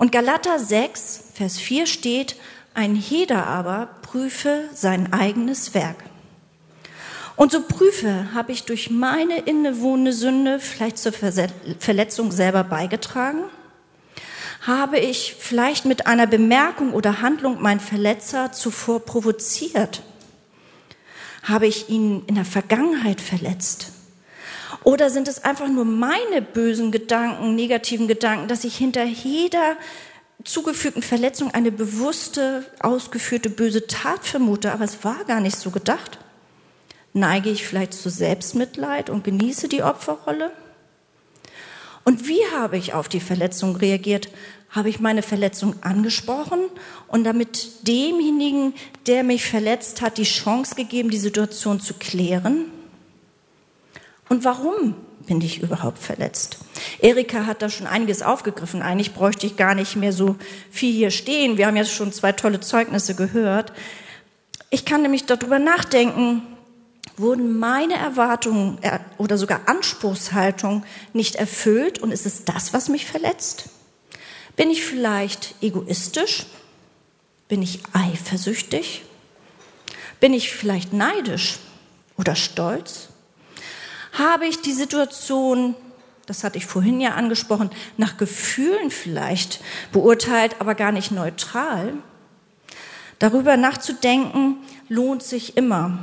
Und 0.00 0.12
Galater 0.12 0.58
6, 0.58 1.24
Vers 1.34 1.58
4 1.58 1.84
steht, 1.84 2.36
ein 2.72 2.94
Heder 2.94 3.46
aber 3.46 3.90
prüfe 4.00 4.64
sein 4.72 5.12
eigenes 5.12 5.74
Werk. 5.74 5.96
Und 7.36 7.52
so 7.52 7.60
prüfe, 7.60 8.32
habe 8.32 8.50
ich 8.52 8.64
durch 8.64 8.88
meine 8.88 9.40
innewohnende 9.40 10.14
Sünde 10.14 10.58
vielleicht 10.58 10.96
zur 10.96 11.12
Verletzung 11.12 12.32
selber 12.32 12.64
beigetragen? 12.64 13.42
Habe 14.62 14.98
ich 14.98 15.36
vielleicht 15.38 15.84
mit 15.84 16.06
einer 16.06 16.26
Bemerkung 16.26 16.94
oder 16.94 17.20
Handlung 17.20 17.60
meinen 17.60 17.80
Verletzer 17.80 18.52
zuvor 18.52 19.00
provoziert? 19.00 20.00
Habe 21.42 21.66
ich 21.66 21.90
ihn 21.90 22.24
in 22.26 22.36
der 22.36 22.46
Vergangenheit 22.46 23.20
verletzt? 23.20 23.92
Oder 24.82 25.10
sind 25.10 25.28
es 25.28 25.44
einfach 25.44 25.68
nur 25.68 25.84
meine 25.84 26.40
bösen 26.40 26.90
Gedanken, 26.90 27.54
negativen 27.54 28.08
Gedanken, 28.08 28.48
dass 28.48 28.64
ich 28.64 28.76
hinter 28.76 29.04
jeder 29.04 29.76
zugefügten 30.44 31.02
Verletzung 31.02 31.50
eine 31.52 31.70
bewusste, 31.70 32.64
ausgeführte 32.80 33.50
böse 33.50 33.86
Tat 33.86 34.26
vermute, 34.26 34.72
aber 34.72 34.84
es 34.84 35.04
war 35.04 35.24
gar 35.24 35.40
nicht 35.40 35.56
so 35.56 35.70
gedacht? 35.70 36.18
Neige 37.12 37.50
ich 37.50 37.66
vielleicht 37.66 37.92
zu 37.92 38.08
Selbstmitleid 38.08 39.10
und 39.10 39.24
genieße 39.24 39.68
die 39.68 39.82
Opferrolle? 39.82 40.50
Und 42.04 42.26
wie 42.26 42.40
habe 42.54 42.78
ich 42.78 42.94
auf 42.94 43.08
die 43.08 43.20
Verletzung 43.20 43.76
reagiert? 43.76 44.28
Habe 44.70 44.88
ich 44.88 45.00
meine 45.00 45.22
Verletzung 45.22 45.74
angesprochen 45.82 46.60
und 47.08 47.24
damit 47.24 47.86
demjenigen, 47.86 48.72
der 49.06 49.24
mich 49.24 49.44
verletzt 49.44 50.00
hat, 50.00 50.16
die 50.16 50.24
Chance 50.24 50.74
gegeben, 50.76 51.10
die 51.10 51.18
Situation 51.18 51.80
zu 51.80 51.94
klären? 51.94 52.66
Und 54.30 54.44
warum 54.44 54.94
bin 55.26 55.40
ich 55.40 55.60
überhaupt 55.60 55.98
verletzt? 55.98 56.58
Erika 57.00 57.46
hat 57.46 57.62
da 57.62 57.68
schon 57.68 57.88
einiges 57.88 58.22
aufgegriffen. 58.22 58.80
Eigentlich 58.80 59.12
bräuchte 59.12 59.44
ich 59.44 59.56
gar 59.56 59.74
nicht 59.74 59.96
mehr 59.96 60.12
so 60.12 60.36
viel 60.70 60.94
hier 60.94 61.10
stehen. 61.10 61.58
Wir 61.58 61.66
haben 61.66 61.76
ja 61.76 61.84
schon 61.84 62.12
zwei 62.12 62.30
tolle 62.30 62.60
Zeugnisse 62.60 63.16
gehört. 63.16 63.72
Ich 64.70 64.84
kann 64.84 65.02
nämlich 65.02 65.26
darüber 65.26 65.58
nachdenken, 65.58 66.42
wurden 67.16 67.58
meine 67.58 67.94
Erwartungen 67.94 68.78
äh, 68.82 69.00
oder 69.18 69.36
sogar 69.36 69.62
Anspruchshaltung 69.66 70.84
nicht 71.12 71.34
erfüllt 71.34 71.98
und 71.98 72.12
ist 72.12 72.24
es 72.24 72.44
das, 72.44 72.72
was 72.72 72.88
mich 72.88 73.06
verletzt? 73.06 73.68
Bin 74.54 74.70
ich 74.70 74.84
vielleicht 74.84 75.56
egoistisch? 75.60 76.46
Bin 77.48 77.62
ich 77.62 77.80
eifersüchtig? 77.92 79.02
Bin 80.20 80.34
ich 80.34 80.52
vielleicht 80.52 80.92
neidisch 80.92 81.58
oder 82.16 82.36
stolz? 82.36 83.08
Habe 84.12 84.46
ich 84.46 84.60
die 84.60 84.72
Situation, 84.72 85.74
das 86.26 86.44
hatte 86.44 86.58
ich 86.58 86.66
vorhin 86.66 87.00
ja 87.00 87.10
angesprochen, 87.14 87.70
nach 87.96 88.16
Gefühlen 88.16 88.90
vielleicht 88.90 89.60
beurteilt, 89.92 90.56
aber 90.58 90.74
gar 90.74 90.92
nicht 90.92 91.10
neutral? 91.12 91.94
Darüber 93.18 93.56
nachzudenken 93.56 94.56
lohnt 94.88 95.22
sich 95.22 95.56
immer. 95.56 95.98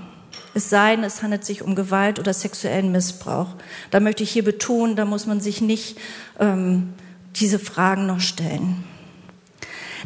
Es 0.53 0.69
sei 0.69 0.95
denn, 0.95 1.03
es 1.03 1.21
handelt 1.21 1.45
sich 1.45 1.61
um 1.61 1.75
Gewalt 1.75 2.19
oder 2.19 2.33
sexuellen 2.33 2.91
Missbrauch. 2.91 3.49
Da 3.91 3.99
möchte 3.99 4.23
ich 4.23 4.31
hier 4.31 4.43
betonen, 4.43 4.95
da 4.95 5.05
muss 5.05 5.25
man 5.25 5.39
sich 5.41 5.61
nicht 5.61 5.97
ähm, 6.39 6.93
diese 7.35 7.59
Fragen 7.59 8.05
noch 8.05 8.21
stellen. 8.21 8.83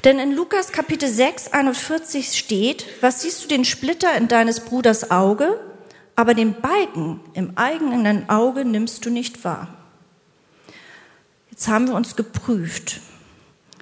Denn 0.04 0.20
in 0.20 0.34
Lukas 0.34 0.72
Kapitel 0.72 1.08
6, 1.08 1.54
41 1.54 2.38
steht, 2.38 2.86
was 3.02 3.22
siehst 3.22 3.44
du 3.44 3.48
den 3.48 3.66
Splitter 3.66 4.16
in 4.18 4.28
deines 4.28 4.62
Bruders 4.62 5.12
Auge 5.12 5.60
aber 6.16 6.34
den 6.34 6.54
Balken 6.54 7.20
im 7.34 7.58
eigenen 7.58 8.30
Auge 8.30 8.66
nimmst 8.66 9.06
du 9.06 9.10
nicht 9.10 9.44
wahr. 9.44 9.68
Jetzt 11.50 11.68
haben 11.68 11.88
wir 11.88 11.96
uns 11.96 12.16
geprüft. 12.16 13.02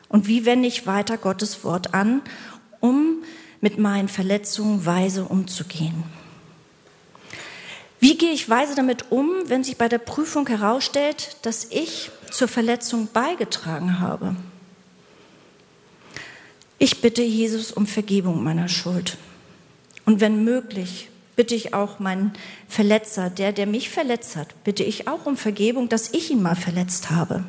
Und 0.10 0.28
wie 0.28 0.46
wende 0.46 0.68
ich 0.68 0.88
weiter 0.88 1.18
Gottes 1.18 1.64
Wort 1.64 1.94
an, 1.94 2.22
um 2.80 3.24
mit 3.62 3.78
meinen 3.78 4.08
Verletzungen 4.08 4.86
weise 4.86 5.26
umzugehen? 5.26 6.04
Wie 8.00 8.18
gehe 8.18 8.32
ich 8.32 8.50
weise 8.50 8.76
damit 8.76 9.12
um, 9.12 9.30
wenn 9.46 9.64
sich 9.64 9.78
bei 9.78 9.90
der 9.90 9.98
Prüfung 9.98 10.48
herausstellt, 10.48 11.36
dass 11.42 11.66
ich 11.66 12.12
zur 12.32 12.48
Verletzung 12.48 13.10
beigetragen 13.12 14.00
habe? 14.00 14.36
Ich 16.78 17.02
bitte 17.02 17.22
Jesus 17.22 17.74
um 17.74 17.86
Vergebung 17.86 18.42
meiner 18.42 18.70
Schuld. 18.70 19.18
Und 20.06 20.22
wenn 20.22 20.46
möglich, 20.46 21.10
bitte 21.40 21.56
ich 21.56 21.74
auch 21.74 22.00
meinen 22.00 22.34
Verletzer, 22.68 23.30
der, 23.30 23.54
der 23.54 23.66
mich 23.66 23.90
verletzt 23.90 24.36
hat, 24.36 24.62
bitte 24.66 24.84
ich 24.84 25.08
auch 25.08 25.26
um 25.26 25.38
Vergebung, 25.38 25.88
dass 25.88 26.14
ich 26.14 26.32
ihn 26.32 26.42
mal 26.42 26.58
verletzt 26.58 27.12
habe. 27.12 27.46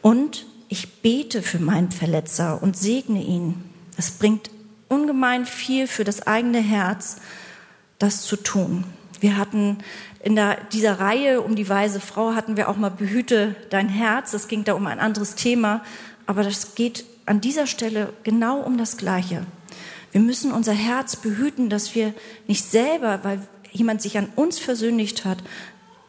Und 0.00 0.44
ich 0.68 1.02
bete 1.02 1.40
für 1.40 1.60
meinen 1.60 1.92
Verletzer 1.92 2.60
und 2.60 2.76
segne 2.76 3.22
ihn. 3.22 3.62
Es 3.96 4.10
bringt 4.10 4.50
ungemein 4.88 5.46
viel 5.46 5.86
für 5.86 6.02
das 6.02 6.26
eigene 6.26 6.58
Herz, 6.58 7.18
das 8.00 8.22
zu 8.22 8.34
tun. 8.34 8.82
Wir 9.20 9.36
hatten 9.36 9.78
in 10.20 10.34
der, 10.34 10.56
dieser 10.72 10.98
Reihe 10.98 11.42
um 11.42 11.54
die 11.54 11.68
weise 11.68 12.00
Frau 12.00 12.34
hatten 12.34 12.56
wir 12.56 12.68
auch 12.68 12.76
mal 12.76 12.90
behüte 12.90 13.54
dein 13.70 13.88
Herz. 13.88 14.34
Es 14.34 14.48
ging 14.48 14.64
da 14.64 14.72
um 14.72 14.88
ein 14.88 14.98
anderes 14.98 15.36
Thema, 15.36 15.84
aber 16.26 16.42
das 16.42 16.74
geht 16.74 17.04
an 17.24 17.40
dieser 17.40 17.68
Stelle 17.68 18.12
genau 18.24 18.58
um 18.58 18.78
das 18.78 18.96
Gleiche. 18.96 19.46
Wir 20.12 20.20
müssen 20.20 20.52
unser 20.52 20.72
Herz 20.72 21.16
behüten, 21.16 21.70
dass 21.70 21.94
wir 21.94 22.14
nicht 22.46 22.64
selber, 22.64 23.20
weil 23.22 23.46
jemand 23.72 24.02
sich 24.02 24.18
an 24.18 24.30
uns 24.36 24.58
versündigt 24.58 25.24
hat, 25.24 25.38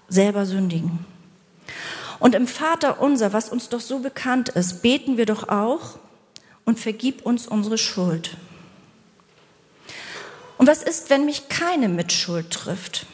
selber 0.10 0.46
sündigen. 0.46 1.06
Und 2.20 2.36
im 2.36 2.48
Vater 2.48 3.02
unser, 3.02 3.34
was 3.34 3.50
uns 3.50 3.70
doch 3.70 3.80
so 3.82 4.00
bekannt 4.00 4.50
ist, 4.50 4.82
beten 4.82 5.18
wir 5.18 5.26
doch 5.26 5.50
auch 5.50 5.98
und 6.66 6.80
vergib 6.80 7.26
uns 7.26 7.48
unsere 7.48 7.78
Schuld. 7.78 8.38
Und 10.58 10.68
was 10.68 10.84
ist, 10.84 11.10
wenn 11.10 11.26
mich 11.26 11.50
keine 11.50 11.90
Mitschuld 11.90 12.52
trifft? 12.52 13.06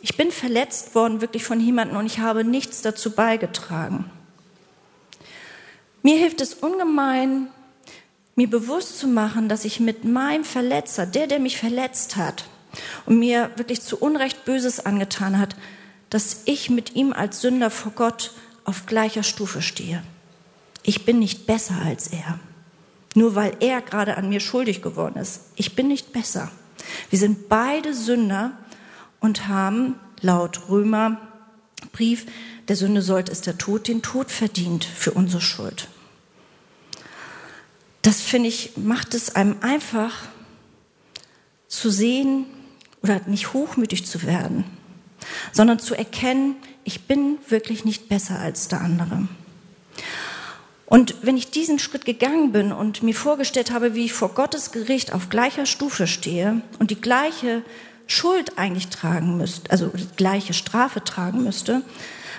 Ich 0.00 0.16
bin 0.16 0.30
verletzt 0.30 0.94
worden 0.94 1.20
wirklich 1.20 1.44
von 1.44 1.60
jemandem 1.60 1.96
und 1.96 2.06
ich 2.06 2.18
habe 2.18 2.44
nichts 2.44 2.82
dazu 2.82 3.10
beigetragen. 3.10 4.10
Mir 6.02 6.18
hilft 6.18 6.42
es 6.42 6.52
ungemein, 6.54 7.48
mir 8.36 8.50
bewusst 8.50 8.98
zu 8.98 9.06
machen, 9.06 9.48
dass 9.48 9.64
ich 9.64 9.80
mit 9.80 10.04
meinem 10.04 10.44
Verletzer, 10.44 11.06
der, 11.06 11.26
der 11.26 11.38
mich 11.38 11.58
verletzt 11.58 12.16
hat 12.16 12.44
und 13.06 13.18
mir 13.18 13.50
wirklich 13.56 13.80
zu 13.82 13.98
Unrecht 13.98 14.44
Böses 14.44 14.84
angetan 14.84 15.38
hat, 15.38 15.56
dass 16.10 16.42
ich 16.44 16.70
mit 16.70 16.94
ihm 16.94 17.12
als 17.12 17.40
Sünder 17.40 17.70
vor 17.70 17.92
Gott 17.92 18.32
auf 18.64 18.86
gleicher 18.86 19.22
Stufe 19.22 19.62
stehe. 19.62 20.02
Ich 20.82 21.04
bin 21.04 21.18
nicht 21.18 21.46
besser 21.46 21.76
als 21.84 22.08
er, 22.08 22.38
nur 23.14 23.34
weil 23.34 23.56
er 23.60 23.80
gerade 23.80 24.16
an 24.16 24.28
mir 24.28 24.40
schuldig 24.40 24.82
geworden 24.82 25.16
ist. 25.16 25.40
Ich 25.56 25.76
bin 25.76 25.88
nicht 25.88 26.12
besser. 26.12 26.50
Wir 27.10 27.18
sind 27.18 27.48
beide 27.48 27.94
Sünder 27.94 28.52
und 29.20 29.48
haben 29.48 29.94
laut 30.20 30.68
Römerbrief, 30.68 32.26
der 32.68 32.76
Sünde 32.76 33.02
sollte 33.02 33.30
es 33.30 33.42
der 33.42 33.58
Tod, 33.58 33.88
den 33.88 34.02
Tod 34.02 34.30
verdient 34.30 34.84
für 34.84 35.12
unsere 35.12 35.42
Schuld. 35.42 35.88
Das 38.04 38.20
finde 38.20 38.50
ich, 38.50 38.76
macht 38.76 39.14
es 39.14 39.34
einem 39.34 39.56
einfach 39.62 40.12
zu 41.68 41.88
sehen 41.88 42.44
oder 43.02 43.22
nicht 43.26 43.54
hochmütig 43.54 44.04
zu 44.04 44.22
werden, 44.24 44.64
sondern 45.52 45.78
zu 45.78 45.94
erkennen, 45.94 46.56
ich 46.84 47.06
bin 47.06 47.38
wirklich 47.48 47.86
nicht 47.86 48.10
besser 48.10 48.38
als 48.38 48.68
der 48.68 48.82
andere. 48.82 49.26
Und 50.84 51.14
wenn 51.22 51.38
ich 51.38 51.50
diesen 51.50 51.78
Schritt 51.78 52.04
gegangen 52.04 52.52
bin 52.52 52.72
und 52.72 53.02
mir 53.02 53.14
vorgestellt 53.14 53.70
habe, 53.70 53.94
wie 53.94 54.04
ich 54.04 54.12
vor 54.12 54.34
Gottes 54.34 54.70
Gericht 54.70 55.14
auf 55.14 55.30
gleicher 55.30 55.64
Stufe 55.64 56.06
stehe 56.06 56.60
und 56.78 56.90
die 56.90 57.00
gleiche 57.00 57.62
Schuld 58.06 58.58
eigentlich 58.58 58.88
tragen 58.88 59.38
müsste, 59.38 59.70
also 59.70 59.86
die 59.88 60.06
gleiche 60.14 60.52
Strafe 60.52 61.02
tragen 61.02 61.42
müsste, 61.42 61.80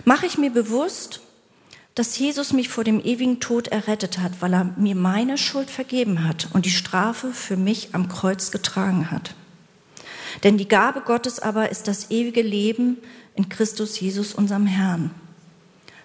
mache 0.03 0.27
ich 0.27 0.37
mir 0.37 0.51
bewusst, 0.51 1.21
dass 1.95 2.17
Jesus 2.19 2.51
mich 2.51 2.67
vor 2.67 2.83
dem 2.83 2.99
ewigen 2.99 3.39
Tod 3.39 3.69
errettet 3.69 4.19
hat, 4.19 4.41
weil 4.41 4.53
er 4.53 4.65
mir 4.75 4.95
meine 4.95 5.37
Schuld 5.37 5.69
vergeben 5.69 6.27
hat 6.27 6.49
und 6.53 6.65
die 6.65 6.71
Strafe 6.71 7.31
für 7.31 7.55
mich 7.55 7.89
am 7.95 8.09
Kreuz 8.09 8.51
getragen 8.51 9.11
hat. 9.11 9.33
Denn 10.43 10.57
die 10.57 10.67
Gabe 10.67 11.01
Gottes 11.01 11.39
aber 11.39 11.69
ist 11.69 11.87
das 11.87 12.11
ewige 12.11 12.41
Leben 12.41 12.97
in 13.33 13.47
Christus 13.47 13.97
Jesus, 13.97 14.33
unserem 14.33 14.67
Herrn. 14.67 15.11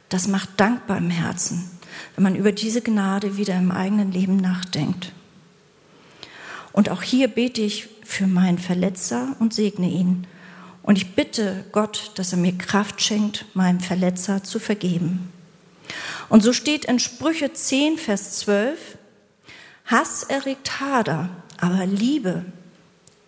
Das 0.08 0.28
macht 0.28 0.48
dankbar 0.56 0.98
im 0.98 1.10
Herzen, 1.10 1.68
wenn 2.14 2.22
man 2.22 2.36
über 2.36 2.52
diese 2.52 2.82
Gnade 2.82 3.36
wieder 3.36 3.56
im 3.56 3.72
eigenen 3.72 4.12
Leben 4.12 4.36
nachdenkt. 4.36 5.12
Und 6.72 6.88
auch 6.88 7.02
hier 7.02 7.26
bete 7.26 7.62
ich 7.62 7.88
für 8.04 8.28
meinen 8.28 8.58
Verletzer 8.58 9.34
und 9.40 9.52
segne 9.52 9.88
ihn. 9.88 10.28
Und 10.84 10.96
ich 10.96 11.16
bitte 11.16 11.64
Gott, 11.72 12.12
dass 12.14 12.32
er 12.32 12.38
mir 12.38 12.56
Kraft 12.56 13.02
schenkt, 13.02 13.44
meinem 13.54 13.80
Verletzer 13.80 14.44
zu 14.44 14.60
vergeben. 14.60 15.29
Und 16.28 16.42
so 16.42 16.52
steht 16.52 16.84
in 16.84 16.98
Sprüche 16.98 17.52
10, 17.52 17.98
Vers 17.98 18.38
12, 18.40 18.78
Hass 19.86 20.22
erregt 20.22 20.80
Hader, 20.80 21.30
aber 21.58 21.86
Liebe 21.86 22.44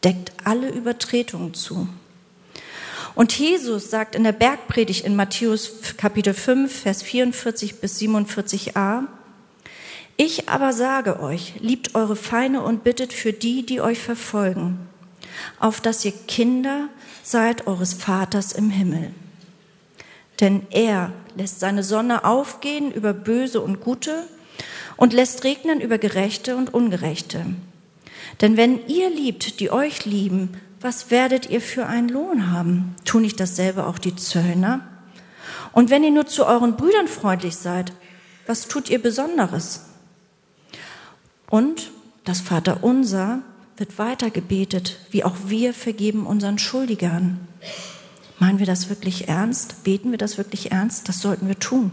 deckt 0.04 0.32
alle 0.44 0.70
Übertretungen 0.70 1.54
zu. 1.54 1.88
Und 3.14 3.36
Jesus 3.38 3.90
sagt 3.90 4.14
in 4.14 4.24
der 4.24 4.32
Bergpredigt 4.32 5.04
in 5.04 5.16
Matthäus 5.16 5.96
Kapitel 5.96 6.32
5, 6.32 6.82
Vers 6.82 7.02
44 7.02 7.80
bis 7.80 8.00
47a, 8.00 9.04
ich 10.16 10.48
aber 10.48 10.72
sage 10.72 11.20
euch, 11.20 11.54
liebt 11.60 11.94
eure 11.94 12.16
Feinde 12.16 12.60
und 12.60 12.84
bittet 12.84 13.12
für 13.12 13.32
die, 13.32 13.66
die 13.66 13.80
euch 13.80 13.98
verfolgen, 13.98 14.78
auf 15.58 15.80
dass 15.80 16.04
ihr 16.04 16.12
Kinder 16.12 16.88
seid 17.22 17.66
eures 17.66 17.94
Vaters 17.94 18.52
im 18.52 18.70
Himmel. 18.70 19.12
Denn 20.40 20.66
er 20.70 21.12
lässt 21.36 21.60
seine 21.60 21.84
Sonne 21.84 22.24
aufgehen 22.24 22.92
über 22.92 23.12
Böse 23.12 23.60
und 23.60 23.80
Gute 23.80 24.26
und 24.96 25.12
lässt 25.12 25.44
regnen 25.44 25.80
über 25.80 25.98
Gerechte 25.98 26.56
und 26.56 26.72
Ungerechte. 26.74 27.46
Denn 28.40 28.56
wenn 28.56 28.86
ihr 28.86 29.10
liebt, 29.10 29.60
die 29.60 29.70
euch 29.70 30.04
lieben, 30.04 30.56
was 30.80 31.10
werdet 31.10 31.48
ihr 31.48 31.60
für 31.60 31.86
einen 31.86 32.08
Lohn 32.08 32.50
haben? 32.50 32.96
Tun 33.04 33.22
nicht 33.22 33.38
dasselbe 33.38 33.86
auch 33.86 33.98
die 33.98 34.16
Zöllner? 34.16 34.80
Und 35.72 35.90
wenn 35.90 36.04
ihr 36.04 36.10
nur 36.10 36.26
zu 36.26 36.44
euren 36.46 36.76
Brüdern 36.76 37.08
freundlich 37.08 37.56
seid, 37.56 37.92
was 38.46 38.68
tut 38.68 38.90
ihr 38.90 39.00
Besonderes? 39.00 39.86
Und 41.48 41.90
das 42.24 42.40
Vaterunser 42.40 43.42
wird 43.76 43.98
weiter 43.98 44.30
gebetet, 44.30 44.98
wie 45.10 45.24
auch 45.24 45.36
wir 45.46 45.74
vergeben 45.74 46.26
unseren 46.26 46.58
Schuldigern. 46.58 47.46
Meinen 48.42 48.58
wir 48.58 48.66
das 48.66 48.88
wirklich 48.88 49.28
ernst? 49.28 49.84
Beten 49.84 50.10
wir 50.10 50.18
das 50.18 50.36
wirklich 50.36 50.72
ernst? 50.72 51.08
Das 51.08 51.20
sollten 51.20 51.46
wir 51.46 51.60
tun. 51.60 51.92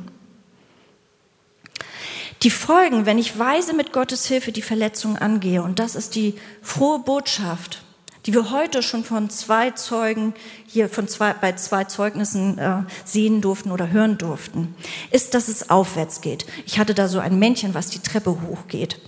Die 2.41 2.49
Folgen, 2.49 3.05
wenn 3.05 3.19
ich 3.19 3.37
weise 3.37 3.75
mit 3.75 3.93
Gottes 3.93 4.25
Hilfe 4.25 4.51
die 4.51 4.63
Verletzung 4.63 5.15
angehe, 5.15 5.61
und 5.61 5.77
das 5.77 5.93
ist 5.93 6.15
die 6.15 6.33
frohe 6.63 6.97
Botschaft, 6.97 7.83
die 8.25 8.33
wir 8.33 8.49
heute 8.49 8.81
schon 8.81 9.03
von 9.03 9.29
zwei 9.29 9.69
Zeugen 9.69 10.33
hier 10.65 10.89
von 10.89 11.07
zwei, 11.07 11.33
bei 11.33 11.51
zwei 11.51 11.83
Zeugnissen 11.83 12.57
äh, 12.57 12.81
sehen 13.05 13.41
durften 13.41 13.69
oder 13.69 13.91
hören 13.91 14.17
durften, 14.17 14.73
ist, 15.11 15.35
dass 15.35 15.49
es 15.49 15.69
aufwärts 15.69 16.21
geht. 16.21 16.47
Ich 16.65 16.79
hatte 16.79 16.95
da 16.95 17.07
so 17.07 17.19
ein 17.19 17.37
Männchen, 17.37 17.75
was 17.75 17.91
die 17.91 17.99
Treppe 17.99 18.41
hochgeht. 18.41 18.99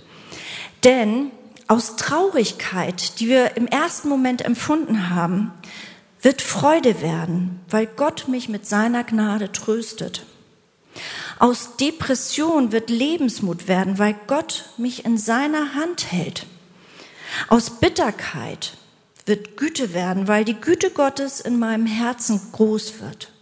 Denn 0.84 1.32
aus 1.66 1.96
Traurigkeit, 1.96 3.18
die 3.18 3.26
wir 3.26 3.56
im 3.56 3.66
ersten 3.66 4.08
Moment 4.08 4.44
empfunden 4.44 5.10
haben, 5.10 5.50
wird 6.22 6.40
Freude 6.40 7.02
werden, 7.02 7.60
weil 7.68 7.86
Gott 7.86 8.28
mich 8.28 8.48
mit 8.48 8.66
seiner 8.66 9.04
Gnade 9.04 9.52
tröstet. 9.52 10.24
Aus 11.38 11.76
Depression 11.76 12.70
wird 12.70 12.90
Lebensmut 12.90 13.66
werden, 13.66 13.98
weil 13.98 14.14
Gott 14.26 14.70
mich 14.76 15.04
in 15.04 15.18
seiner 15.18 15.74
Hand 15.74 16.12
hält. 16.12 16.46
Aus 17.48 17.80
Bitterkeit 17.80 18.76
wird 19.26 19.56
Güte 19.56 19.94
werden, 19.94 20.28
weil 20.28 20.44
die 20.44 20.60
Güte 20.60 20.90
Gottes 20.90 21.40
in 21.40 21.58
meinem 21.58 21.86
Herzen 21.86 22.40
groß 22.52 23.00
wird. 23.00 23.32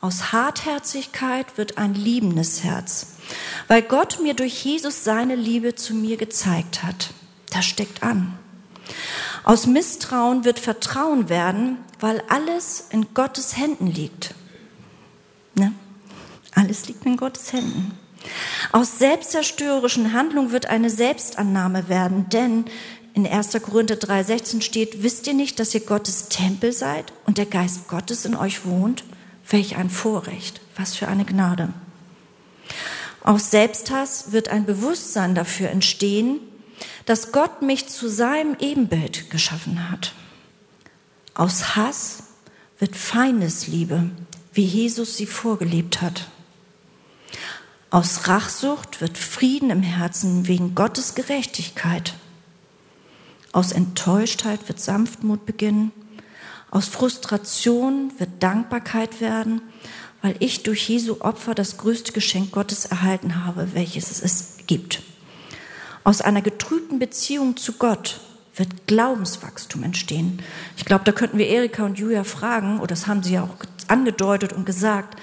Aus 0.00 0.30
Hartherzigkeit 0.30 1.58
wird 1.58 1.76
ein 1.78 1.94
liebendes 1.94 2.62
Herz, 2.62 3.14
weil 3.66 3.82
Gott 3.82 4.20
mir 4.22 4.34
durch 4.34 4.64
Jesus 4.64 5.02
seine 5.02 5.34
Liebe 5.34 5.74
zu 5.74 5.92
mir 5.94 6.16
gezeigt 6.16 6.84
hat. 6.84 7.10
Das 7.50 7.64
steckt 7.64 8.02
an. 8.04 8.38
Aus 9.44 9.66
Misstrauen 9.66 10.44
wird 10.44 10.58
Vertrauen 10.58 11.28
werden, 11.28 11.78
weil 12.00 12.22
alles 12.28 12.86
in 12.90 13.14
Gottes 13.14 13.56
Händen 13.56 13.86
liegt. 13.86 14.34
Ne? 15.54 15.72
Alles 16.54 16.86
liegt 16.86 17.04
in 17.06 17.16
Gottes 17.16 17.52
Händen. 17.52 17.92
Aus 18.72 18.98
selbstzerstörerischen 18.98 20.12
Handlungen 20.12 20.52
wird 20.52 20.66
eine 20.66 20.90
Selbstannahme 20.90 21.88
werden, 21.88 22.28
denn 22.28 22.64
in 23.14 23.26
1. 23.26 23.50
Korinther 23.62 23.96
3,16 23.96 24.62
steht, 24.62 25.02
wisst 25.02 25.26
ihr 25.26 25.34
nicht, 25.34 25.58
dass 25.58 25.74
ihr 25.74 25.80
Gottes 25.80 26.28
Tempel 26.28 26.72
seid 26.72 27.12
und 27.26 27.38
der 27.38 27.46
Geist 27.46 27.88
Gottes 27.88 28.24
in 28.24 28.36
euch 28.36 28.64
wohnt? 28.64 29.04
Welch 29.48 29.76
ein 29.76 29.88
Vorrecht, 29.88 30.60
was 30.76 30.94
für 30.94 31.08
eine 31.08 31.24
Gnade. 31.24 31.72
Aus 33.22 33.50
Selbsthass 33.50 34.32
wird 34.32 34.48
ein 34.48 34.66
Bewusstsein 34.66 35.34
dafür 35.34 35.70
entstehen, 35.70 36.38
dass 37.08 37.32
Gott 37.32 37.62
mich 37.62 37.88
zu 37.88 38.06
seinem 38.06 38.54
Ebenbild 38.60 39.30
geschaffen 39.30 39.90
hat. 39.90 40.12
Aus 41.32 41.74
Hass 41.74 42.24
wird 42.78 42.96
Feindesliebe, 42.96 44.10
wie 44.52 44.64
Jesus 44.64 45.16
sie 45.16 45.24
vorgelebt 45.24 46.02
hat. 46.02 46.28
Aus 47.88 48.28
Rachsucht 48.28 49.00
wird 49.00 49.16
Frieden 49.16 49.70
im 49.70 49.82
Herzen 49.82 50.48
wegen 50.48 50.74
Gottes 50.74 51.14
Gerechtigkeit. 51.14 52.12
Aus 53.52 53.72
Enttäuschtheit 53.72 54.68
wird 54.68 54.78
Sanftmut 54.78 55.46
beginnen. 55.46 55.92
Aus 56.70 56.88
Frustration 56.88 58.12
wird 58.18 58.42
Dankbarkeit 58.42 59.22
werden, 59.22 59.62
weil 60.20 60.36
ich 60.40 60.62
durch 60.62 60.86
Jesu 60.86 61.22
Opfer 61.22 61.54
das 61.54 61.78
größte 61.78 62.12
Geschenk 62.12 62.52
Gottes 62.52 62.84
erhalten 62.84 63.46
habe, 63.46 63.70
welches 63.72 64.22
es 64.22 64.58
gibt. 64.66 65.00
Aus 66.08 66.22
einer 66.22 66.40
getrübten 66.40 66.98
Beziehung 66.98 67.58
zu 67.58 67.74
Gott 67.74 68.20
wird 68.56 68.86
Glaubenswachstum 68.86 69.82
entstehen. 69.82 70.42
Ich 70.78 70.86
glaube, 70.86 71.04
da 71.04 71.12
könnten 71.12 71.36
wir 71.36 71.48
Erika 71.48 71.84
und 71.84 71.98
Julia 71.98 72.24
fragen, 72.24 72.78
oder 72.78 72.86
das 72.86 73.06
haben 73.06 73.22
sie 73.22 73.34
ja 73.34 73.42
auch 73.42 73.54
angedeutet 73.88 74.54
und 74.54 74.64
gesagt, 74.64 75.20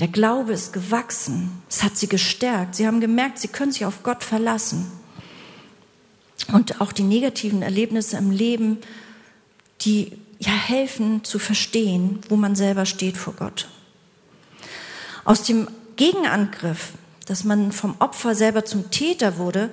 der 0.00 0.08
Glaube 0.08 0.52
ist 0.52 0.72
gewachsen, 0.72 1.62
es 1.68 1.84
hat 1.84 1.96
sie 1.96 2.08
gestärkt, 2.08 2.74
sie 2.74 2.84
haben 2.84 3.00
gemerkt, 3.00 3.38
sie 3.38 3.46
können 3.46 3.70
sich 3.70 3.86
auf 3.86 4.02
Gott 4.02 4.24
verlassen. 4.24 4.90
Und 6.52 6.80
auch 6.80 6.90
die 6.90 7.04
negativen 7.04 7.62
Erlebnisse 7.62 8.16
im 8.16 8.32
Leben, 8.32 8.78
die 9.82 10.18
ja 10.40 10.50
helfen 10.50 11.22
zu 11.22 11.38
verstehen, 11.38 12.18
wo 12.28 12.34
man 12.34 12.56
selber 12.56 12.86
steht 12.86 13.16
vor 13.16 13.34
Gott. 13.34 13.68
Aus 15.24 15.44
dem 15.44 15.68
Gegenangriff, 15.94 16.94
dass 17.26 17.44
man 17.44 17.70
vom 17.70 17.94
Opfer 18.00 18.34
selber 18.34 18.64
zum 18.64 18.90
Täter 18.90 19.38
wurde, 19.38 19.70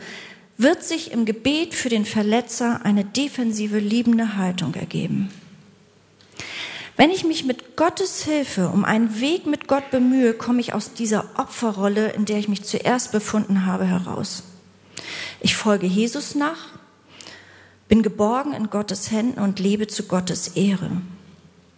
wird 0.62 0.84
sich 0.84 1.12
im 1.12 1.26
Gebet 1.26 1.74
für 1.74 1.89
den 1.89 2.06
Verletzer 2.06 2.82
eine 2.84 3.04
defensive, 3.04 3.80
liebende 3.80 4.36
Haltung 4.36 4.74
ergeben. 4.76 5.32
Wenn 6.97 7.10
ich 7.10 7.24
mich 7.24 7.45
mit 7.45 7.78
Gottes 7.78 8.24
Hilfe 8.24 8.69
um 8.69 8.86
einen 8.86 9.19
Weg 9.19 9.47
mit 9.47 9.67
Gott 9.67 9.89
bemühe, 9.89 10.34
komme 10.34 10.62
ich 10.62 10.74
aus 10.74 10.93
dieser 10.93 11.26
Opferrolle, 11.38 12.10
in 12.12 12.26
der 12.26 12.38
ich 12.38 12.47
mich 12.47 12.63
zuerst 12.63 13.12
befunden 13.12 13.65
habe, 13.65 13.86
heraus. 13.86 14.43
Ich 15.39 15.56
folge 15.56 15.88
Jesus 15.88 16.36
nach, 16.36 16.67
bin 17.88 18.04
geborgen 18.04 18.54
in 18.54 18.69
Gottes 18.69 19.10
Händen 19.10 19.39
und 19.39 19.60
lebe 19.60 19.88
zu 19.88 20.04
Gottes 20.04 20.50
Ehre. 20.50 21.02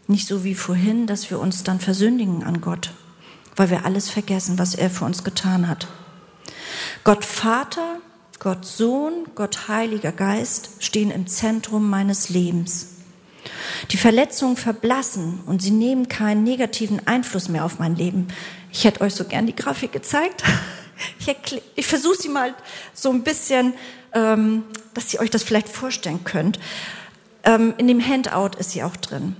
Nicht 0.07 0.27
so 0.27 0.43
wie 0.43 0.55
vorhin, 0.55 1.07
dass 1.07 1.29
wir 1.29 1.39
uns 1.39 1.63
dann 1.63 1.79
versündigen 1.79 2.43
an 2.43 2.59
Gott, 2.59 2.91
weil 3.55 3.69
wir 3.69 3.85
alles 3.85 4.09
vergessen, 4.09 4.59
was 4.59 4.75
er 4.75 4.89
für 4.89 5.05
uns 5.05 5.23
getan 5.23 5.69
hat. 5.69 5.87
Gott 7.05 7.23
Vater, 7.23 7.99
Gott 8.43 8.65
Sohn, 8.65 9.25
Gott 9.35 9.69
Heiliger 9.69 10.11
Geist 10.11 10.71
stehen 10.79 11.11
im 11.11 11.27
Zentrum 11.27 11.89
meines 11.89 12.27
Lebens. 12.27 12.87
Die 13.91 13.97
Verletzungen 13.97 14.57
verblassen 14.57 15.39
und 15.45 15.61
sie 15.61 15.71
nehmen 15.71 16.09
keinen 16.09 16.43
negativen 16.43 17.07
Einfluss 17.07 17.47
mehr 17.47 17.63
auf 17.63 17.79
mein 17.79 17.95
Leben. 17.95 18.27
Ich 18.69 18.83
hätte 18.83 18.99
euch 18.99 19.15
so 19.15 19.23
gern 19.23 19.47
die 19.47 19.55
Grafik 19.55 19.91
gezeigt. 19.93 20.43
Ich, 21.19 21.61
ich 21.75 21.87
versuche 21.87 22.21
sie 22.21 22.29
mal 22.29 22.53
so 22.93 23.09
ein 23.09 23.23
bisschen, 23.23 23.73
ähm, 24.13 24.63
dass 24.93 25.11
ihr 25.11 25.21
euch 25.21 25.31
das 25.31 25.41
vielleicht 25.41 25.67
vorstellen 25.67 26.23
könnt. 26.23 26.59
Ähm, 27.43 27.73
in 27.79 27.87
dem 27.87 27.99
Handout 27.99 28.59
ist 28.59 28.71
sie 28.71 28.83
auch 28.83 28.95
drin. 28.95 29.35